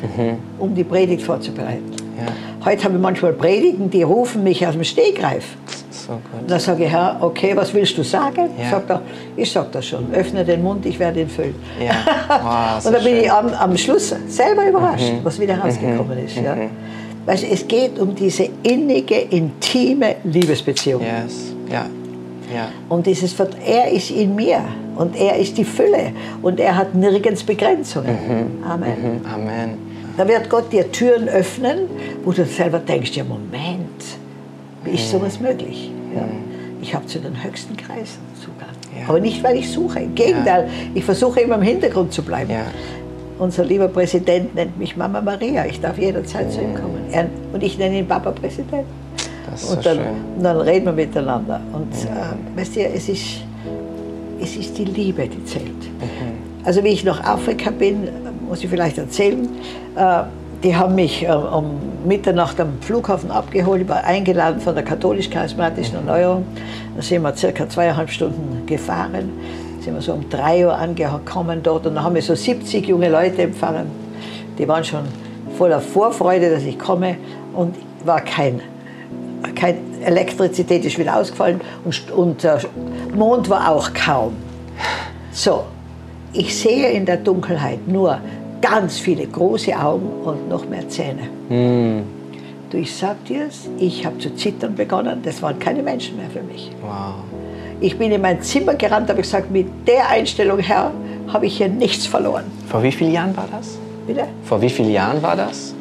um 0.59 0.75
die 0.75 0.85
Predigt 0.85 1.23
vorzubereiten. 1.23 2.02
Ja. 2.27 2.65
Heute 2.65 2.85
habe 2.85 2.95
ich 2.95 3.01
manchmal 3.01 3.33
Predigen, 3.33 3.91
die 3.91 4.03
rufen 4.03 4.43
mich 4.43 4.67
aus 4.67 4.75
dem 4.75 4.85
Stegreif. 4.85 5.45
so 5.91 6.13
gut. 6.13 6.41
Und 6.41 6.51
dann 6.51 6.61
sage 6.61 6.85
ich, 6.85 6.91
Herr, 6.91 7.17
okay, 7.21 7.53
was 7.55 7.73
willst 7.75 7.97
du 7.99 8.03
sagen? 8.03 8.51
Ja. 8.59 8.71
Sagt 8.71 8.91
er, 8.91 9.03
ich 9.37 9.51
sage 9.51 9.69
das 9.73 9.87
schon, 9.87 10.13
öffne 10.13 10.45
den 10.45 10.63
Mund, 10.63 10.85
ich 10.87 10.99
werde 10.99 11.21
ihn 11.21 11.29
füllen. 11.29 11.55
Ja. 11.81 11.93
Wow, 12.33 12.87
und 12.87 12.93
dann 12.95 13.05
bin 13.05 13.13
schön. 13.13 13.19
Mhm. 13.19 13.25
ich 13.25 13.33
am, 13.33 13.49
am 13.49 13.77
Schluss 13.77 14.15
selber 14.29 14.69
überrascht, 14.69 15.13
was 15.23 15.39
wieder 15.39 15.59
rausgekommen 15.59 16.19
ist. 16.25 16.37
Ja. 16.37 16.57
Weißt, 17.27 17.45
du, 17.45 17.47
es 17.49 17.69
geht 17.69 17.99
um 17.99 18.15
diese 18.15 18.49
innige, 18.63 19.17
intime 19.17 20.17
Liebesbeziehung. 20.25 21.03
Yes, 21.03 21.55
ja, 21.71 21.87
ja. 22.55 22.69
Und 22.89 23.07
dieses, 23.07 23.35
er 23.65 23.91
ist 23.91 24.11
in 24.11 24.35
mir 24.35 24.61
und 24.97 25.17
er 25.17 25.37
ist 25.37 25.57
die 25.57 25.65
Fülle 25.65 26.13
und 26.43 26.59
er 26.59 26.77
hat 26.77 26.95
nirgends 26.95 27.45
Begrenzungen. 27.45 28.17
Mhm. 28.61 28.65
Amen. 28.65 29.21
Amen. 29.33 29.92
Da 30.17 30.29
wird 30.29 30.51
Gott 30.51 30.73
dir 30.73 30.91
Türen 30.93 31.29
öffnen, 31.29 31.89
wo 32.25 32.33
du 32.33 32.45
selber 32.45 32.79
denkst, 32.79 33.13
ja 33.17 33.25
Moment, 33.25 34.03
wie 34.85 34.91
ist 34.91 35.11
sowas 35.11 35.41
möglich? 35.41 35.91
Ja. 36.15 36.23
Ich 36.83 36.95
habe 36.95 37.07
zu 37.07 37.19
den 37.19 37.43
höchsten 37.43 37.77
Kreisen 37.77 38.21
Zugang. 38.41 38.69
Ja. 38.99 39.09
Aber 39.09 39.21
nicht, 39.21 39.43
weil 39.43 39.57
ich 39.57 39.71
suche. 39.71 40.01
Im 40.01 40.15
Gegenteil, 40.15 40.69
ich 40.95 41.05
versuche 41.05 41.41
immer 41.41 41.55
im 41.55 41.63
Hintergrund 41.63 42.13
zu 42.13 42.23
bleiben. 42.23 42.51
Ja. 42.51 42.67
Unser 43.39 43.65
lieber 43.65 43.89
Präsident 43.89 44.55
nennt 44.55 44.79
mich 44.79 44.97
Mama 44.97 45.21
Maria. 45.21 45.65
Ich 45.67 45.81
darf 45.81 45.99
jederzeit 45.99 46.53
zu 46.53 46.61
ihm 46.61 46.75
kommen. 46.75 47.05
Er, 47.11 47.27
und 47.53 47.63
ich 47.63 47.79
nenne 47.79 47.99
ihn 47.99 48.07
Papa 48.07 48.33
Präsident. 48.33 48.85
Das 49.51 49.63
ist 49.63 49.69
so 49.71 49.77
Und 49.77 49.87
dann, 49.87 49.97
schön. 49.97 50.07
und 50.37 50.43
dann 50.43 50.57
reden 50.59 50.87
wir 50.87 50.93
miteinander. 50.93 51.61
Und 51.73 51.93
äh, 52.05 52.59
weißt 52.59 52.77
du, 52.77 52.81
es 52.81 53.09
ist, 53.09 53.25
es 54.41 54.57
ist 54.57 54.77
die 54.77 54.85
Liebe, 54.85 55.27
die 55.27 55.45
zählt. 55.45 55.67
Mhm. 55.67 56.65
Also 56.65 56.85
wie 56.85 56.89
ich 56.89 57.05
nach 57.05 57.23
Afrika 57.25 57.71
bin, 57.71 58.09
muss 58.53 58.63
ich 58.63 58.69
vielleicht 58.69 58.99
erzählen, 58.99 59.49
äh, 59.97 60.25
die 60.63 60.77
haben 60.77 60.95
mich 60.95 61.23
äh, 61.23 61.33
um 61.33 61.81
Mitternacht 62.05 62.61
am 62.61 62.83
Flughafen 62.83 63.31
abgeholt, 63.31 63.89
war 63.89 64.05
eingeladen 64.05 64.61
von 64.61 64.75
der 64.75 64.85
katholisch-charismatischen 64.85 65.95
Erneuerung. 65.95 66.45
Da 66.95 67.01
sind 67.01 67.23
wir 67.23 67.35
circa 67.35 67.67
zweieinhalb 67.67 68.11
Stunden 68.11 68.67
gefahren, 68.67 69.31
sind 69.81 69.95
wir 69.95 70.03
so 70.03 70.13
um 70.13 70.29
drei 70.29 70.67
Uhr 70.67 70.77
angekommen 70.77 71.61
dort 71.63 71.87
und 71.87 71.95
dann 71.95 72.05
haben 72.05 72.15
wir 72.15 72.21
so 72.21 72.35
70 72.35 72.87
junge 72.87 73.09
Leute 73.09 73.41
empfangen. 73.41 73.87
Die 74.59 74.69
waren 74.69 74.85
schon 74.85 75.05
voller 75.57 75.81
Vorfreude, 75.81 76.51
dass 76.51 76.65
ich 76.65 76.79
komme 76.79 77.17
und 77.55 77.75
war 78.05 78.21
kein 78.21 78.61
keine 79.55 79.79
Elektrizität 80.05 80.85
ist 80.85 80.99
wieder 80.99 81.17
ausgefallen 81.17 81.63
und, 81.87 82.11
und 82.11 82.45
äh, 82.45 82.59
Mond 83.15 83.49
war 83.49 83.71
auch 83.71 83.95
kaum. 83.95 84.37
So, 85.33 85.65
ich 86.35 86.57
sehe 86.57 86.91
in 86.93 87.05
der 87.05 87.19
Dunkelheit 87.19 87.87
nur 87.87 88.19
ganz 88.63 88.99
viele 88.99 89.27
große 89.27 89.79
Augen 89.79 90.09
und 90.25 90.49
noch 90.49 90.67
mehr 90.67 90.89
Zähne. 90.89 91.29
Du, 92.71 92.79
ich 92.79 92.97
sag 92.97 93.23
dir's, 93.27 93.69
ich 93.79 94.07
habe 94.07 94.17
zu 94.19 94.35
zittern 94.35 94.75
begonnen, 94.75 95.21
das 95.23 95.43
waren 95.43 95.59
keine 95.59 95.83
Menschen 95.83 96.17
mehr 96.17 96.31
für 96.31 96.43
mich. 96.43 96.71
Wow. 96.81 97.17
Ich 97.81 97.99
bin 97.99 98.11
in 98.13 98.23
mein 98.23 98.41
Zimmer 98.41 98.75
gerannt, 98.75 99.11
habe 99.11 99.21
gesagt, 99.21 99.51
mit 99.51 99.67
der 99.87 100.09
Einstellung, 100.09 100.59
Herr, 100.61 100.93
habe 101.29 101.47
ich 101.47 101.59
hier 101.59 101.69
nichts 101.69 102.07
verloren. 102.07 102.45
Vor 102.69 102.83
wie 102.83 102.93
vielen 102.93 103.13
Jahren 103.13 103.37
war 103.37 103.49
das? 103.51 103.79
Bitte? 104.07 104.25
Vor 104.45 104.63
wie 104.63 104.71
vielen 104.71 104.91
Jahren 104.91 105.23
war 105.23 105.37
das? 105.37 105.75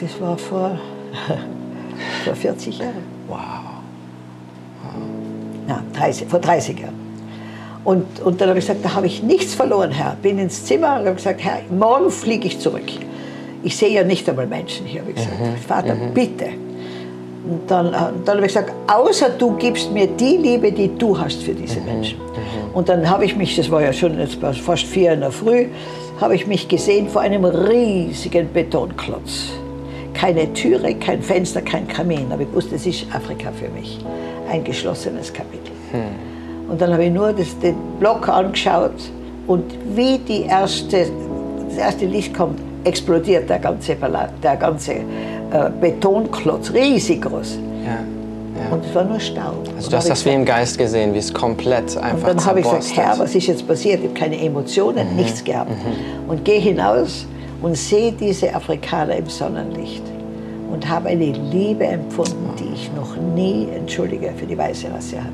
Das 0.00 0.20
war 0.20 0.36
vor, 0.36 0.78
vor 2.24 2.34
40 2.34 2.78
Jahren. 2.78 2.94
Wow. 3.28 3.38
Ja, 5.68 5.80
30, 5.94 6.28
vor 6.28 6.40
30 6.40 6.78
Jahren. 6.80 7.01
Und, 7.84 8.20
und 8.24 8.40
dann 8.40 8.48
habe 8.48 8.58
ich 8.58 8.66
gesagt, 8.66 8.84
da 8.84 8.94
habe 8.94 9.06
ich 9.06 9.22
nichts 9.22 9.54
verloren, 9.54 9.90
Herr. 9.90 10.16
Bin 10.22 10.38
ins 10.38 10.64
Zimmer 10.64 11.00
und 11.00 11.06
habe 11.06 11.14
gesagt, 11.14 11.42
Herr, 11.42 11.60
morgen 11.70 12.10
fliege 12.10 12.46
ich 12.46 12.60
zurück. 12.60 12.84
Ich 13.64 13.76
sehe 13.76 13.90
ja 13.90 14.04
nicht 14.04 14.28
einmal 14.28 14.46
Menschen 14.46 14.86
hier, 14.86 15.00
habe 15.00 15.10
ich 15.10 15.16
gesagt. 15.16 15.34
Vater, 15.66 15.96
bitte. 16.14 16.46
Und 17.48 17.68
dann, 17.68 17.88
äh, 17.88 17.96
dann 18.24 18.36
habe 18.36 18.46
ich 18.46 18.54
gesagt, 18.54 18.72
außer 18.86 19.30
du 19.30 19.56
gibst 19.56 19.90
mir 19.92 20.06
die 20.06 20.36
Liebe, 20.36 20.70
die 20.70 20.96
du 20.96 21.18
hast 21.18 21.42
für 21.42 21.54
diese 21.54 21.80
Menschen. 21.80 22.20
Und 22.72 22.88
dann 22.88 23.08
habe 23.08 23.24
ich 23.24 23.36
mich, 23.36 23.56
das 23.56 23.70
war 23.70 23.82
ja 23.82 23.92
schon 23.92 24.18
jetzt 24.18 24.38
fast 24.40 24.84
vier 24.84 25.12
in 25.12 25.20
der 25.20 25.32
Früh, 25.32 25.66
habe 26.20 26.36
ich 26.36 26.46
mich 26.46 26.68
gesehen 26.68 27.08
vor 27.08 27.22
einem 27.22 27.44
riesigen 27.44 28.52
Betonklotz. 28.52 29.50
Keine 30.14 30.52
Türe, 30.52 30.94
kein 30.94 31.20
Fenster, 31.20 31.62
kein 31.62 31.88
Kamin. 31.88 32.30
Aber 32.30 32.42
ich 32.42 32.52
wusste, 32.52 32.72
das 32.72 32.86
ist 32.86 33.06
Afrika 33.12 33.50
für 33.50 33.68
mich. 33.68 33.98
Ein 34.48 34.62
geschlossenes 34.62 35.32
Kapitel. 35.32 35.72
Und 36.68 36.80
dann 36.80 36.92
habe 36.92 37.04
ich 37.04 37.12
nur 37.12 37.32
das, 37.32 37.58
den 37.58 37.74
Block 38.00 38.28
angeschaut 38.28 38.92
und 39.46 39.64
wie 39.94 40.18
die 40.18 40.42
erste, 40.42 41.06
das 41.68 41.78
erste 41.78 42.06
Licht 42.06 42.34
kommt, 42.34 42.58
explodiert 42.84 43.48
der 43.50 43.58
ganze, 43.58 43.96
der 44.42 44.56
ganze 44.56 44.92
äh, 44.92 45.02
Betonklotz, 45.80 46.72
riesig 46.72 47.22
groß. 47.22 47.58
Ja. 47.84 47.90
ja. 47.90 48.72
Und 48.74 48.84
es 48.84 48.94
war 48.94 49.04
nur 49.04 49.20
Staub. 49.20 49.54
Also 49.76 49.86
Und 49.86 49.92
du 49.92 49.96
hast 49.96 50.08
das 50.08 50.24
wie 50.24 50.30
im 50.30 50.44
Geist 50.44 50.78
gesehen, 50.78 51.12
wie 51.14 51.18
es 51.18 51.32
komplett 51.32 51.96
und 51.96 52.02
einfach 52.02 52.28
dann 52.28 52.44
habe 52.44 52.60
ich 52.60 52.66
gesagt. 52.70 52.96
Herr, 52.96 53.18
was 53.18 53.34
ist 53.34 53.46
jetzt 53.46 53.66
passiert? 53.68 54.00
Ich 54.00 54.08
habe 54.10 54.18
keine 54.18 54.40
Emotionen, 54.40 55.10
Mhm. 55.10 55.16
nichts 55.16 55.44
gehabt. 55.44 55.70
Und 56.26 56.44
gehe 56.44 56.60
hinaus 56.60 57.26
und 57.60 57.76
sehe 57.76 58.12
diese 58.12 58.54
Afrikaner 58.54 59.16
im 59.16 59.26
Sonnenlicht 59.28 60.02
und 60.72 60.88
habe 60.88 61.10
eine 61.10 61.26
Liebe 61.26 61.84
empfunden, 61.84 62.50
die 62.58 62.72
ich 62.74 62.90
noch 62.96 63.14
nie, 63.34 63.68
entschuldige, 63.76 64.32
für 64.36 64.46
die 64.46 64.56
weiße 64.56 64.86
Rasse 64.92 65.18
hatte. 65.18 65.30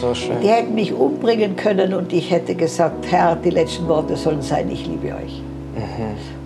So 0.00 0.14
schön. 0.14 0.40
Die 0.42 0.48
hätten 0.48 0.74
mich 0.74 0.92
umbringen 0.92 1.56
können 1.56 1.94
und 1.94 2.12
ich 2.12 2.30
hätte 2.30 2.54
gesagt, 2.54 3.10
Herr, 3.10 3.36
die 3.36 3.50
letzten 3.50 3.88
Worte 3.88 4.16
sollen 4.16 4.42
sein, 4.42 4.70
ich 4.70 4.86
liebe 4.86 5.08
euch. 5.08 5.42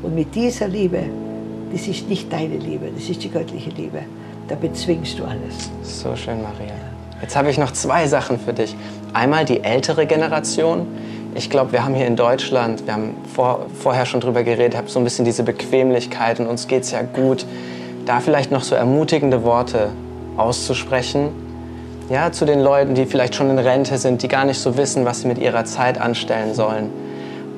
Und 0.02 0.14
mit 0.14 0.35
dieser 0.35 0.69
Liebe, 0.69 1.02
das 1.73 1.87
ist 1.87 2.09
nicht 2.09 2.33
deine 2.33 2.57
Liebe, 2.57 2.90
das 2.95 3.09
ist 3.09 3.23
die 3.23 3.30
göttliche 3.30 3.71
Liebe, 3.71 4.00
da 4.49 4.54
bezwingst 4.54 5.19
du 5.19 5.25
alles. 5.25 5.71
So 5.83 6.14
schön, 6.16 6.42
Maria. 6.42 6.75
Jetzt 7.21 7.37
habe 7.37 7.50
ich 7.50 7.59
noch 7.59 7.73
zwei 7.73 8.07
Sachen 8.07 8.38
für 8.38 8.52
dich. 8.52 8.75
Einmal 9.12 9.45
die 9.45 9.62
ältere 9.62 10.07
Generation. 10.07 10.87
Ich 11.35 11.50
glaube, 11.50 11.73
wir 11.73 11.85
haben 11.85 11.95
hier 11.95 12.07
in 12.07 12.16
Deutschland, 12.16 12.87
wir 12.87 12.95
haben 12.95 13.14
vor, 13.35 13.66
vorher 13.75 14.07
schon 14.07 14.21
drüber 14.21 14.42
geredet, 14.42 14.76
habe 14.76 14.88
so 14.88 14.99
ein 14.99 15.04
bisschen 15.04 15.25
diese 15.25 15.42
Bequemlichkeit 15.42 16.40
und 16.40 16.47
uns 16.47 16.66
geht 16.66 16.85
es 16.85 16.92
ja 16.92 17.02
gut. 17.02 17.45
Da 18.07 18.21
vielleicht 18.21 18.50
noch 18.50 18.62
so 18.62 18.75
ermutigende 18.75 19.45
Worte 19.45 19.90
auszusprechen. 20.37 21.28
Ja, 22.11 22.33
zu 22.33 22.45
den 22.45 22.61
Leuten, 22.61 22.97
die 22.97 23.07
vielleicht 23.07 23.37
schon 23.37 23.50
in 23.50 23.59
Rente 23.61 23.97
sind, 23.97 24.25
die 24.25 24.26
gar 24.26 24.45
nicht 24.45 24.59
so 24.59 24.76
wissen, 24.76 25.05
was 25.05 25.21
sie 25.21 25.29
mit 25.29 25.38
ihrer 25.38 25.64
Zeit 25.64 26.00
anstellen 26.00 26.55
sollen. 26.55 26.90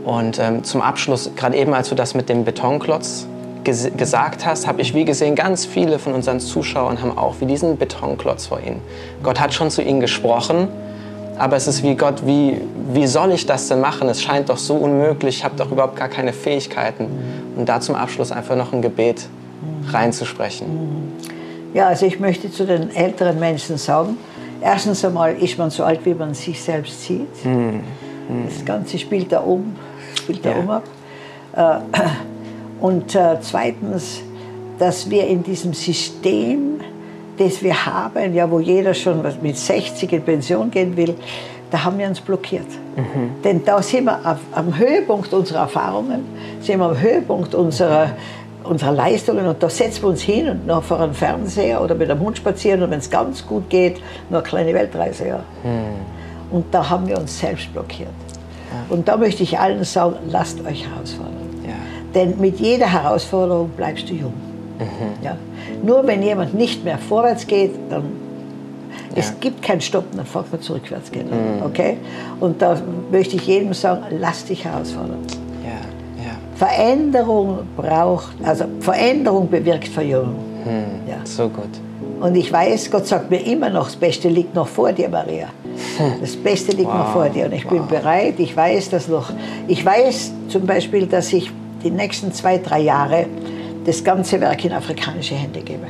Und 0.04 0.38
ähm, 0.38 0.62
zum 0.62 0.82
Abschluss, 0.82 1.30
gerade 1.36 1.56
eben, 1.56 1.72
als 1.72 1.88
du 1.88 1.94
das 1.94 2.12
mit 2.12 2.28
dem 2.28 2.44
Betonklotz 2.44 3.26
ges 3.64 3.90
gesagt 3.96 4.44
hast, 4.44 4.66
habe 4.66 4.82
ich 4.82 4.92
wie 4.92 5.06
gesehen, 5.06 5.36
ganz 5.36 5.64
viele 5.64 5.98
von 5.98 6.12
unseren 6.12 6.38
Zuschauern 6.38 7.00
haben 7.00 7.16
auch 7.16 7.36
wie 7.40 7.46
diesen 7.46 7.78
Betonklotz 7.78 8.46
vor 8.46 8.60
ihnen. 8.60 8.82
Gott 9.22 9.40
hat 9.40 9.54
schon 9.54 9.70
zu 9.70 9.80
ihnen 9.80 10.00
gesprochen, 10.00 10.68
aber 11.38 11.56
es 11.56 11.66
ist 11.66 11.82
wie 11.82 11.94
Gott, 11.94 12.26
wie, 12.26 12.60
wie 12.92 13.06
soll 13.06 13.32
ich 13.32 13.46
das 13.46 13.68
denn 13.68 13.80
machen? 13.80 14.06
Es 14.10 14.20
scheint 14.20 14.50
doch 14.50 14.58
so 14.58 14.74
unmöglich, 14.74 15.38
ich 15.38 15.44
habe 15.44 15.56
doch 15.56 15.72
überhaupt 15.72 15.96
gar 15.96 16.08
keine 16.08 16.34
Fähigkeiten. 16.34 17.06
Und 17.56 17.70
da 17.70 17.80
zum 17.80 17.94
Abschluss 17.94 18.30
einfach 18.30 18.56
noch 18.56 18.74
ein 18.74 18.82
Gebet 18.82 19.28
reinzusprechen. 19.90 20.66
Ja, 21.72 21.88
also 21.88 22.04
ich 22.04 22.20
möchte 22.20 22.50
zu 22.50 22.66
den 22.66 22.94
älteren 22.94 23.38
Menschen 23.38 23.78
sagen, 23.78 24.18
erstens 24.62 25.04
einmal 25.04 25.34
ist 25.36 25.58
man 25.58 25.70
so 25.70 25.84
alt, 25.84 26.00
wie 26.04 26.14
man 26.14 26.34
sich 26.34 26.60
selbst 26.62 27.02
sieht. 27.04 27.28
Das 28.46 28.64
Ganze 28.64 28.98
spielt 28.98 29.30
da 29.32 29.40
um, 29.40 29.74
spielt 30.16 30.44
da 30.44 30.50
Ja. 30.50 30.56
um 30.58 30.70
ab. 30.70 30.84
Äh, 31.54 32.00
Und 32.80 33.14
äh, 33.14 33.36
zweitens, 33.40 34.22
dass 34.78 35.08
wir 35.08 35.26
in 35.28 35.42
diesem 35.42 35.72
System, 35.72 36.80
das 37.38 37.62
wir 37.62 37.86
haben, 37.86 38.34
ja, 38.34 38.50
wo 38.50 38.58
jeder 38.58 38.92
schon 38.94 39.22
mit 39.40 39.56
60 39.56 40.12
in 40.12 40.22
Pension 40.22 40.70
gehen 40.70 40.96
will, 40.96 41.14
da 41.70 41.84
haben 41.84 41.98
wir 41.98 42.06
uns 42.08 42.20
blockiert. 42.20 42.66
Denn 43.44 43.64
da 43.64 43.80
sind 43.80 44.04
wir 44.04 44.18
am 44.52 44.76
Höhepunkt 44.76 45.32
unserer 45.32 45.60
Erfahrungen, 45.60 46.24
sind 46.60 46.78
wir 46.80 46.86
am 46.86 47.00
Höhepunkt 47.00 47.54
unserer, 47.54 48.10
unserer 48.64 48.92
Leistungen 48.92 49.46
und 49.46 49.62
da 49.62 49.68
setzen 49.68 50.02
wir 50.02 50.08
uns 50.10 50.22
hin 50.22 50.48
und 50.48 50.66
noch 50.66 50.82
vor 50.82 51.00
einem 51.00 51.14
Fernseher 51.14 51.82
oder 51.82 51.94
mit 51.94 52.10
einem 52.10 52.20
Hund 52.20 52.38
spazieren 52.38 52.82
und 52.82 52.90
wenn 52.90 52.98
es 52.98 53.10
ganz 53.10 53.46
gut 53.46 53.68
geht, 53.70 54.00
nur 54.30 54.40
eine 54.40 54.48
kleine 54.48 54.74
Weltreise. 54.74 55.28
Ja. 55.28 55.40
Und 56.50 56.66
da 56.72 56.88
haben 56.88 57.06
wir 57.06 57.18
uns 57.18 57.38
selbst 57.38 57.72
blockiert. 57.72 58.10
Und 58.88 59.08
da 59.08 59.16
möchte 59.16 59.42
ich 59.42 59.58
allen 59.58 59.84
sagen, 59.84 60.16
lasst 60.30 60.60
euch 60.64 60.86
herausfordern. 60.86 61.32
Ja. 61.64 61.74
Denn 62.14 62.38
mit 62.40 62.60
jeder 62.60 62.90
Herausforderung 62.90 63.70
bleibst 63.70 64.08
du 64.08 64.14
jung. 64.14 64.34
Ja. 65.22 65.36
Nur 65.82 66.06
wenn 66.06 66.22
jemand 66.22 66.54
nicht 66.54 66.84
mehr 66.84 66.98
vorwärts 66.98 67.46
geht, 67.46 67.72
dann 67.88 68.04
es 69.14 69.38
gibt 69.40 69.62
kein 69.62 69.80
Stoppen, 69.80 70.16
dann 70.16 70.26
fängt 70.26 70.50
man 70.52 70.60
zurückwärts 70.60 71.10
gehen. 71.10 71.28
Okay? 71.64 71.98
Und 72.40 72.62
da 72.62 72.80
möchte 73.10 73.36
ich 73.36 73.46
jedem 73.46 73.74
sagen, 73.74 74.04
lass 74.18 74.44
dich 74.44 74.64
herausfordern. 74.64 75.18
Veränderung 76.62 77.58
braucht, 77.76 78.34
also 78.44 78.66
Veränderung 78.78 79.50
bewirkt 79.50 79.88
Verjüngung. 79.88 80.36
Ja. 81.08 81.16
So 81.24 81.48
gut. 81.48 81.64
Und 82.20 82.36
ich 82.36 82.52
weiß, 82.52 82.88
Gott 82.88 83.04
sagt 83.04 83.32
mir 83.32 83.44
immer 83.44 83.68
noch, 83.68 83.86
das 83.86 83.96
Beste 83.96 84.28
liegt 84.28 84.54
noch 84.54 84.68
vor 84.68 84.92
dir, 84.92 85.08
Maria. 85.08 85.48
Das 86.20 86.36
Beste 86.36 86.70
liegt 86.76 86.94
noch 86.94 87.12
vor 87.12 87.28
dir. 87.28 87.46
Und 87.46 87.52
ich 87.54 87.66
bin 87.66 87.88
bereit, 87.88 88.34
ich 88.38 88.56
weiß 88.56 88.90
das 88.90 89.08
noch. 89.08 89.30
Ich 89.66 89.84
weiß 89.84 90.32
zum 90.48 90.64
Beispiel, 90.64 91.06
dass 91.06 91.32
ich 91.32 91.50
die 91.82 91.90
nächsten 91.90 92.32
zwei, 92.32 92.58
drei 92.58 92.82
Jahre 92.82 93.26
das 93.84 94.04
ganze 94.04 94.40
Werk 94.40 94.64
in 94.64 94.72
afrikanische 94.72 95.34
Hände 95.34 95.60
gebe. 95.62 95.86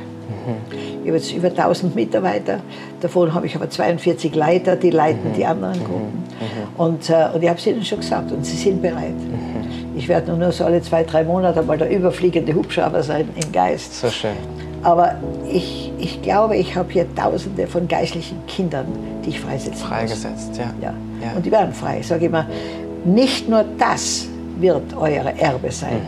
Ich 1.03 1.07
habe 1.07 1.17
jetzt 1.17 1.33
über 1.33 1.49
1000 1.49 1.95
Mitarbeiter, 1.95 2.61
davon 2.99 3.33
habe 3.33 3.45
ich 3.45 3.55
aber 3.55 3.69
42 3.69 4.33
Leiter, 4.33 4.75
die 4.75 4.89
leiten 4.89 5.33
die 5.37 5.45
anderen 5.45 5.79
Gruppen. 5.83 6.23
Und, 6.77 7.09
äh, 7.09 7.27
und 7.33 7.43
ich 7.43 7.49
habe 7.49 7.59
es 7.59 7.67
ihnen 7.67 7.85
schon 7.85 7.99
gesagt 7.99 8.31
und 8.31 8.43
sie 8.43 8.57
sind 8.57 8.81
bereit. 8.81 9.13
Ich 10.03 10.09
werde 10.09 10.33
nur 10.33 10.51
so 10.51 10.65
alle 10.65 10.81
zwei, 10.81 11.05
drei 11.05 11.23
Monate 11.23 11.61
mal 11.61 11.77
der 11.77 11.89
überfliegende 11.89 12.53
Hubschrauber 12.53 13.01
sein 13.01 13.29
im 13.41 13.51
Geist. 13.53 14.01
So 14.01 14.09
schön. 14.09 14.35
Aber 14.81 15.15
ich, 15.49 15.93
ich 15.97 16.21
glaube, 16.21 16.57
ich 16.57 16.75
habe 16.75 16.91
hier 16.91 17.05
Tausende 17.15 17.65
von 17.67 17.87
geistlichen 17.87 18.45
Kindern, 18.45 18.85
die 19.23 19.29
ich 19.29 19.39
freisetzen 19.39 19.79
muss. 19.79 19.87
Freigesetzt, 19.87 20.57
ja. 20.57 20.73
Ja. 20.81 20.93
Ja. 21.21 21.37
Und 21.37 21.45
die 21.45 21.51
werden 21.53 21.73
frei. 21.73 21.99
Ich 22.01 22.07
sage 22.07 22.25
immer, 22.25 22.45
nicht 23.05 23.47
nur 23.47 23.63
das 23.77 24.27
wird 24.59 24.93
euer 24.99 25.23
Erbe 25.23 25.71
sein. 25.71 26.01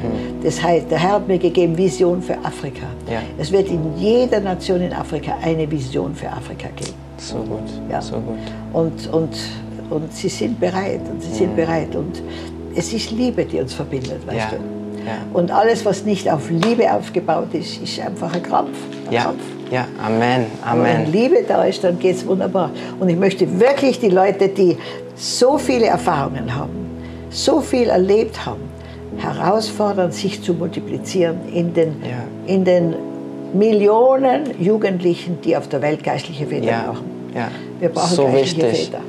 Das 0.44 0.62
heißt, 0.62 0.92
der 0.92 1.00
Herr 1.00 1.14
hat 1.14 1.30
mir 1.30 1.40
gegeben 1.40 1.78
Vision 1.78 2.22
für 2.22 2.38
Afrika. 2.40 2.88
Mhm. 3.06 3.14
Ja. 3.14 3.22
Es 3.38 3.50
wird 3.50 3.70
in 3.70 3.98
jeder 3.98 4.42
Nation 4.42 4.82
in 4.82 4.92
Afrika 4.92 5.38
eine 5.42 5.72
Vision 5.72 6.14
für 6.14 6.30
Afrika 6.30 6.68
geben. 6.76 6.98
So 7.16 7.38
gut. 7.38 7.64
Ja. 7.90 8.02
So 8.02 8.16
gut. 8.16 8.40
Und, 8.74 9.08
und, 9.14 9.38
und 9.90 10.14
sie 10.14 10.28
sind 10.28 10.60
bereit 10.60 11.00
und 11.10 11.24
sie 11.24 11.32
sind 11.32 11.56
bereit. 11.56 11.96
Und 11.96 12.22
es 12.76 12.94
ist 12.94 13.12
Liebe, 13.12 13.46
die 13.46 13.60
uns 13.60 13.74
verbindet, 13.74 14.26
weißt 14.28 14.38
Ja. 14.38 14.50
du. 14.52 14.56
Ja. 15.06 15.12
Und 15.34 15.52
alles, 15.52 15.86
was 15.86 16.04
nicht 16.04 16.30
auf 16.32 16.50
Liebe 16.50 16.92
aufgebaut 16.92 17.54
ist, 17.54 17.82
ist 17.82 18.00
einfach 18.00 18.34
ein 18.34 18.42
Krampf. 18.42 18.78
Ein 19.08 19.14
Ja. 19.14 19.22
Krampf. 19.24 19.42
Ja. 19.72 19.88
Amen. 20.04 20.46
Aber 20.66 20.84
wenn 20.84 20.96
Amen. 20.98 21.12
Liebe 21.12 21.44
da 21.48 21.64
ist, 21.64 21.84
dann 21.84 22.00
geht 22.00 22.16
es 22.16 22.26
wunderbar. 22.28 22.72
Und 23.00 23.10
ich 23.10 23.18
möchte 23.18 23.60
wirklich 23.60 24.00
die 24.00 24.10
Leute, 24.10 24.48
die 24.48 24.78
so 25.16 25.58
viele 25.58 25.86
Erfahrungen 25.88 26.56
haben, 26.56 26.72
so 27.30 27.62
viel 27.62 27.90
erlebt 27.90 28.46
haben, 28.46 28.62
herausfordern, 29.18 30.12
sich 30.12 30.42
zu 30.42 30.54
multiplizieren 30.54 31.38
in 31.54 31.74
den, 31.74 31.96
Ja. 32.02 32.54
in 32.54 32.64
den 32.66 32.96
Millionen 33.54 34.60
Jugendlichen, 34.62 35.40
die 35.44 35.56
auf 35.56 35.68
der 35.70 35.82
Welt 35.82 36.04
geistliche 36.04 36.46
Väter 36.48 36.66
Ja. 36.66 36.84
brauchen. 36.88 37.06
Ja. 37.34 37.48
Wir 37.80 37.90
brauchen 37.90 38.16
so 38.16 38.26
geistliche 38.26 38.68
wichtig. 38.72 38.86
Väter. 38.88 39.04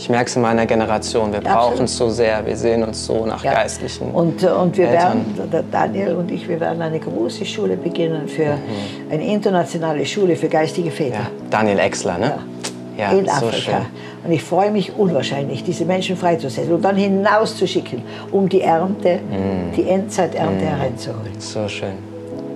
Ich 0.00 0.08
merke 0.08 0.30
es 0.30 0.36
in 0.36 0.40
meiner 0.40 0.64
Generation. 0.64 1.30
Wir 1.30 1.42
Ja, 1.42 1.54
brauchen 1.56 1.84
es 1.84 1.94
so 1.94 2.08
sehr. 2.08 2.44
Wir 2.46 2.56
sehen 2.56 2.82
uns 2.82 3.04
so 3.04 3.26
nach 3.26 3.44
Ja. 3.44 3.52
geistlichen. 3.52 4.10
Und, 4.12 4.42
äh, 4.42 4.46
und 4.46 4.74
wir 4.78 4.88
Eltern. 4.88 5.24
werden, 5.36 5.64
Daniel 5.70 6.14
und 6.14 6.30
ich, 6.30 6.48
wir 6.48 6.58
werden 6.58 6.80
eine 6.80 6.98
große 6.98 7.44
Schule 7.44 7.76
beginnen 7.76 8.26
für 8.26 8.46
Mhm. 8.56 9.10
eine 9.12 9.26
internationale 9.26 10.06
Schule 10.06 10.36
für 10.36 10.48
geistige 10.48 10.90
Väter. 10.90 11.16
ja. 11.16 11.26
Daniel 11.50 11.78
Exler, 11.80 12.16
ne? 12.16 12.32
Ja, 12.96 13.10
in 13.12 13.26
so 13.26 13.30
Afrika. 13.30 13.52
schön. 13.52 13.74
Und 14.24 14.32
ich 14.32 14.42
freue 14.42 14.70
mich 14.70 14.96
unwahrscheinlich, 14.96 15.64
diese 15.64 15.84
Menschen 15.84 16.16
freizusetzen 16.16 16.72
und 16.72 16.82
dann 16.84 16.96
hinauszuschicken, 16.96 18.02
um 18.32 18.48
die 18.48 18.62
Ernte, 18.62 19.16
Mm. 19.30 19.74
die 19.76 19.86
Endzeiternte 19.86 20.64
hereinzuholen. 20.64 21.32
So 21.38 21.68
schön. 21.68 21.92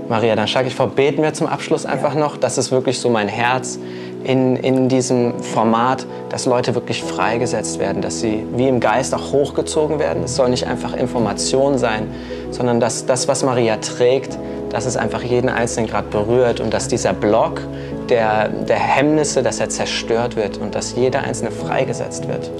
Maria, 0.09 0.35
dann 0.37 0.47
schlage 0.49 0.69
ich 0.69 0.75
vor, 0.75 0.89
beten 0.89 1.23
wir 1.23 1.33
zum 1.35 1.47
Abschluss 1.47 1.85
einfach 1.87 2.15
noch. 2.15 2.37
Das 2.39 2.57
ist 2.59 2.71
wirklich 2.73 2.99
so 2.99 3.09
mein 3.11 3.29
Herz. 3.29 3.79
In, 4.25 4.57
in 4.57 4.89
diesem 4.89 5.39
Format, 5.41 6.07
dass 6.31 6.47
Leute 6.47 6.75
wirklich 6.75 7.03
freigesetzt 7.03 7.79
werden, 7.79 8.03
dass 8.03 8.21
sie 8.21 8.45
wie 8.57 8.69
im 8.69 8.81
Geist 8.81 9.15
auch 9.15 9.33
hochgezogen 9.33 9.99
werden. 9.99 10.25
Es 10.25 10.37
soll 10.37 10.49
nicht 10.49 10.67
einfach 10.67 10.97
Information 10.97 11.79
sein, 11.79 12.09
sondern 12.51 12.81
dass 12.81 13.07
das, 13.07 13.29
was 13.29 13.45
Maria 13.45 13.77
trägt, 13.77 14.39
dass 14.71 14.87
es 14.87 14.97
einfach 14.97 15.23
jeden 15.23 15.49
Einzelnen 15.49 15.89
gerade 15.89 16.09
berührt 16.09 16.61
und 16.61 16.75
dass 16.75 16.89
dieser 16.89 17.13
Block 17.13 17.61
der, 18.09 18.49
der 18.49 18.79
Hemmnisse, 18.79 19.43
dass 19.43 19.61
er 19.61 19.69
zerstört 19.69 20.37
wird 20.37 20.59
und 20.59 20.75
dass 20.75 20.95
jeder 20.97 21.23
Einzelne 21.23 21.51
freigesetzt 21.51 22.27
wird. 22.29 22.51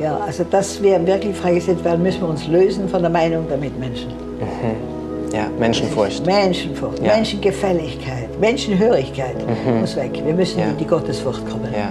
Ja, 0.00 0.18
also 0.18 0.44
dass 0.44 0.82
wir 0.82 1.04
wirklich 1.06 1.36
freigesetzt 1.36 1.84
werden, 1.84 2.02
müssen 2.02 2.20
wir 2.20 2.28
uns 2.28 2.46
lösen 2.48 2.88
von 2.88 3.00
der 3.00 3.10
Meinung 3.10 3.48
der 3.48 3.58
Mitmenschen. 3.58 4.08
Mhm. 4.40 4.94
Ja, 5.34 5.48
Menschenfurcht. 5.58 6.24
Menschenfurcht, 6.26 7.00
ja. 7.00 7.16
Menschengefälligkeit, 7.16 8.23
Menschenhörigkeit 8.38 9.36
mhm. 9.36 9.80
muss 9.80 9.96
weg. 9.96 10.20
Wir 10.24 10.34
müssen 10.34 10.60
ja. 10.60 10.66
in 10.66 10.76
die 10.76 10.86
Gottesfurcht 10.86 11.48
kommen. 11.48 11.68
Ja. 11.72 11.88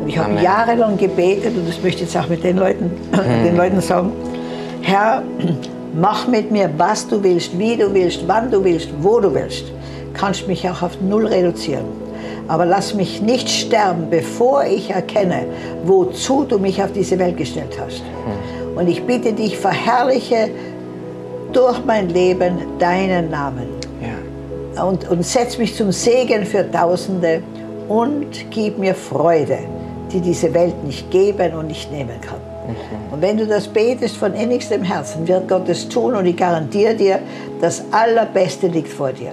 Und 0.00 0.08
ich 0.08 0.18
habe 0.18 0.40
jahrelang 0.42 0.96
gebetet 0.96 1.56
und 1.56 1.68
das 1.68 1.80
möchte 1.82 2.02
ich 2.02 2.12
jetzt 2.12 2.16
auch 2.16 2.28
mit 2.28 2.42
den 2.42 2.56
Leuten, 2.56 2.90
mhm. 3.12 3.44
den 3.44 3.56
Leuten 3.56 3.80
sagen, 3.80 4.12
Herr, 4.80 5.22
mach 5.94 6.26
mit 6.26 6.50
mir, 6.50 6.70
was 6.76 7.06
du 7.06 7.22
willst, 7.22 7.56
wie 7.58 7.76
du 7.76 7.92
willst, 7.94 8.26
wann 8.26 8.50
du 8.50 8.64
willst, 8.64 8.88
wo 9.00 9.20
du 9.20 9.32
willst. 9.32 9.64
Kannst 10.14 10.48
mich 10.48 10.68
auch 10.68 10.82
auf 10.82 11.00
null 11.00 11.26
reduzieren. 11.26 11.84
Aber 12.48 12.66
lass 12.66 12.94
mich 12.94 13.22
nicht 13.22 13.48
sterben, 13.48 14.08
bevor 14.10 14.64
ich 14.64 14.90
erkenne, 14.90 15.46
wozu 15.84 16.44
du 16.44 16.58
mich 16.58 16.82
auf 16.82 16.92
diese 16.92 17.18
Welt 17.18 17.36
gestellt 17.36 17.78
hast. 17.80 18.00
Hm. 18.00 18.76
Und 18.76 18.88
ich 18.88 19.04
bitte 19.04 19.32
dich, 19.32 19.56
verherrliche 19.56 20.50
durch 21.52 21.84
mein 21.84 22.08
Leben 22.08 22.58
deinen 22.78 23.30
Namen. 23.30 23.81
Und, 24.80 25.08
und 25.08 25.24
setz 25.24 25.58
mich 25.58 25.74
zum 25.74 25.92
Segen 25.92 26.44
für 26.46 26.70
Tausende 26.70 27.42
und 27.88 28.50
gib 28.50 28.78
mir 28.78 28.94
Freude, 28.94 29.58
die 30.10 30.20
diese 30.20 30.52
Welt 30.54 30.82
nicht 30.84 31.10
geben 31.10 31.54
und 31.54 31.66
nicht 31.66 31.92
nehmen 31.92 32.20
kann. 32.20 32.38
Mhm. 32.66 33.12
Und 33.12 33.22
wenn 33.22 33.36
du 33.36 33.46
das 33.46 33.68
betest 33.68 34.16
von 34.16 34.34
innigstem 34.34 34.82
Herzen, 34.82 35.26
wird 35.28 35.48
Gott 35.48 35.68
es 35.68 35.88
tun 35.88 36.14
und 36.14 36.26
ich 36.26 36.36
garantiere 36.36 36.94
dir, 36.94 37.18
das 37.60 37.82
Allerbeste 37.90 38.68
liegt 38.68 38.88
vor 38.88 39.12
dir. 39.12 39.32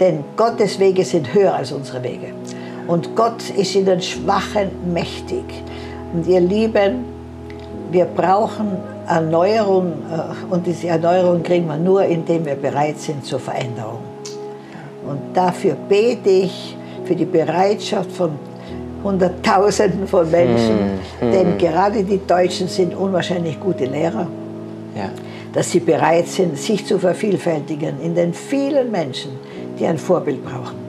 Denn 0.00 0.24
Gottes 0.36 0.78
Wege 0.78 1.04
sind 1.04 1.32
höher 1.34 1.54
als 1.54 1.72
unsere 1.72 2.02
Wege. 2.02 2.32
Und 2.86 3.14
Gott 3.14 3.50
ist 3.50 3.74
in 3.74 3.84
den 3.84 4.00
Schwachen 4.00 4.70
mächtig. 4.92 5.44
Und 6.14 6.26
ihr 6.26 6.40
Lieben, 6.40 7.04
wir 7.90 8.06
brauchen 8.06 8.78
Erneuerung 9.06 9.92
äh, 10.10 10.52
und 10.52 10.66
diese 10.66 10.88
Erneuerung 10.88 11.42
kriegen 11.42 11.66
wir 11.66 11.76
nur, 11.76 12.04
indem 12.04 12.46
wir 12.46 12.54
bereit 12.54 12.98
sind 12.98 13.24
zur 13.24 13.40
Veränderung. 13.40 14.00
Und 15.08 15.34
dafür 15.34 15.76
bete 15.88 16.30
ich 16.30 16.76
für 17.04 17.14
die 17.14 17.24
Bereitschaft 17.24 18.12
von 18.12 18.32
Hunderttausenden 19.02 20.06
von 20.08 20.30
Menschen, 20.30 20.78
hm, 20.78 20.98
hm. 21.20 21.32
denn 21.32 21.58
gerade 21.58 22.02
die 22.02 22.20
Deutschen 22.26 22.66
sind 22.66 22.94
unwahrscheinlich 22.94 23.58
gute 23.60 23.84
Lehrer, 23.84 24.26
ja. 24.96 25.10
dass 25.52 25.70
sie 25.70 25.80
bereit 25.80 26.26
sind, 26.26 26.58
sich 26.58 26.84
zu 26.84 26.98
vervielfältigen 26.98 28.00
in 28.02 28.14
den 28.14 28.34
vielen 28.34 28.90
Menschen, 28.90 29.30
die 29.78 29.86
ein 29.86 29.98
Vorbild 29.98 30.44
brauchen. 30.44 30.88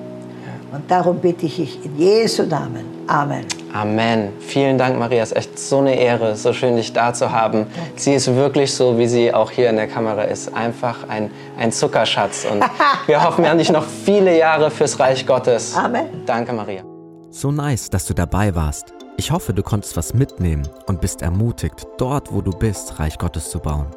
Und 0.72 0.90
darum 0.90 1.18
bitte 1.18 1.46
ich 1.46 1.80
in 1.84 1.98
Jesu 1.98 2.44
Namen. 2.44 2.86
Amen. 3.08 3.59
Amen. 3.74 4.30
Vielen 4.40 4.78
Dank, 4.78 4.98
Maria. 4.98 5.24
Es 5.24 5.32
ist 5.32 5.38
echt 5.38 5.60
so 5.60 5.80
eine 5.80 5.96
Ehre, 5.96 6.36
so 6.36 6.54
schön 6.54 6.76
dich 6.76 6.94
da 6.94 7.14
zu 7.14 7.32
haben. 7.32 7.68
Sie 7.96 8.14
ist 8.14 8.34
wirklich 8.36 8.74
so, 8.74 8.98
wie 8.98 9.08
sie 9.08 9.34
auch 9.34 9.52
hier 9.52 9.70
in 9.70 9.76
der 9.76 9.88
Kamera 9.88 10.24
ist. 10.24 10.54
Einfach 10.54 11.08
ein, 11.08 11.32
ein 11.58 11.72
Zuckerschatz. 11.72 12.46
Und 12.52 12.64
wir 13.08 13.24
hoffen 13.24 13.46
ja 13.46 13.54
nicht 13.54 13.72
noch 13.72 13.86
viele 13.86 14.38
Jahre 14.38 14.72
fürs 14.72 15.00
Reich 15.00 15.26
Gottes. 15.26 15.76
Amen. 15.76 16.24
Danke, 16.26 16.54
Maria. 16.54 16.84
So 17.30 17.52
nice, 17.52 17.90
dass 17.90 18.06
du 18.06 18.14
dabei 18.14 18.56
warst. 18.56 18.94
Ich 19.18 19.32
hoffe, 19.32 19.54
du 19.54 19.64
konntest 19.64 19.98
was 19.98 20.14
mitnehmen 20.14 20.68
und 20.88 21.02
bist 21.02 21.22
ermutigt, 21.22 21.86
dort, 21.98 22.34
wo 22.34 22.42
du 22.42 22.52
bist, 22.52 23.00
Reich 23.00 23.18
Gottes 23.18 23.50
zu 23.50 23.60
bauen. 23.60 23.88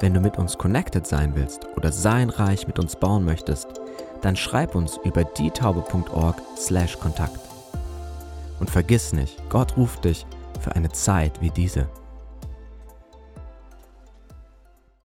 Wenn 0.00 0.14
du 0.14 0.20
mit 0.20 0.38
uns 0.38 0.56
connected 0.56 1.06
sein 1.06 1.32
willst 1.34 1.66
oder 1.76 1.92
sein 1.92 2.30
Reich 2.30 2.66
mit 2.66 2.78
uns 2.78 2.96
bauen 2.96 3.24
möchtest, 3.24 3.68
dann 4.22 4.36
schreib 4.36 4.74
uns 4.74 4.98
über 5.04 5.24
dietaube.org/kontakt. 5.24 7.49
Und 8.60 8.70
vergiss 8.70 9.12
nicht, 9.12 9.42
Gott 9.48 9.76
ruft 9.76 10.04
dich 10.04 10.26
für 10.60 10.76
eine 10.76 10.90
Zeit 10.90 11.40
wie 11.40 11.50
diese. 11.50 11.88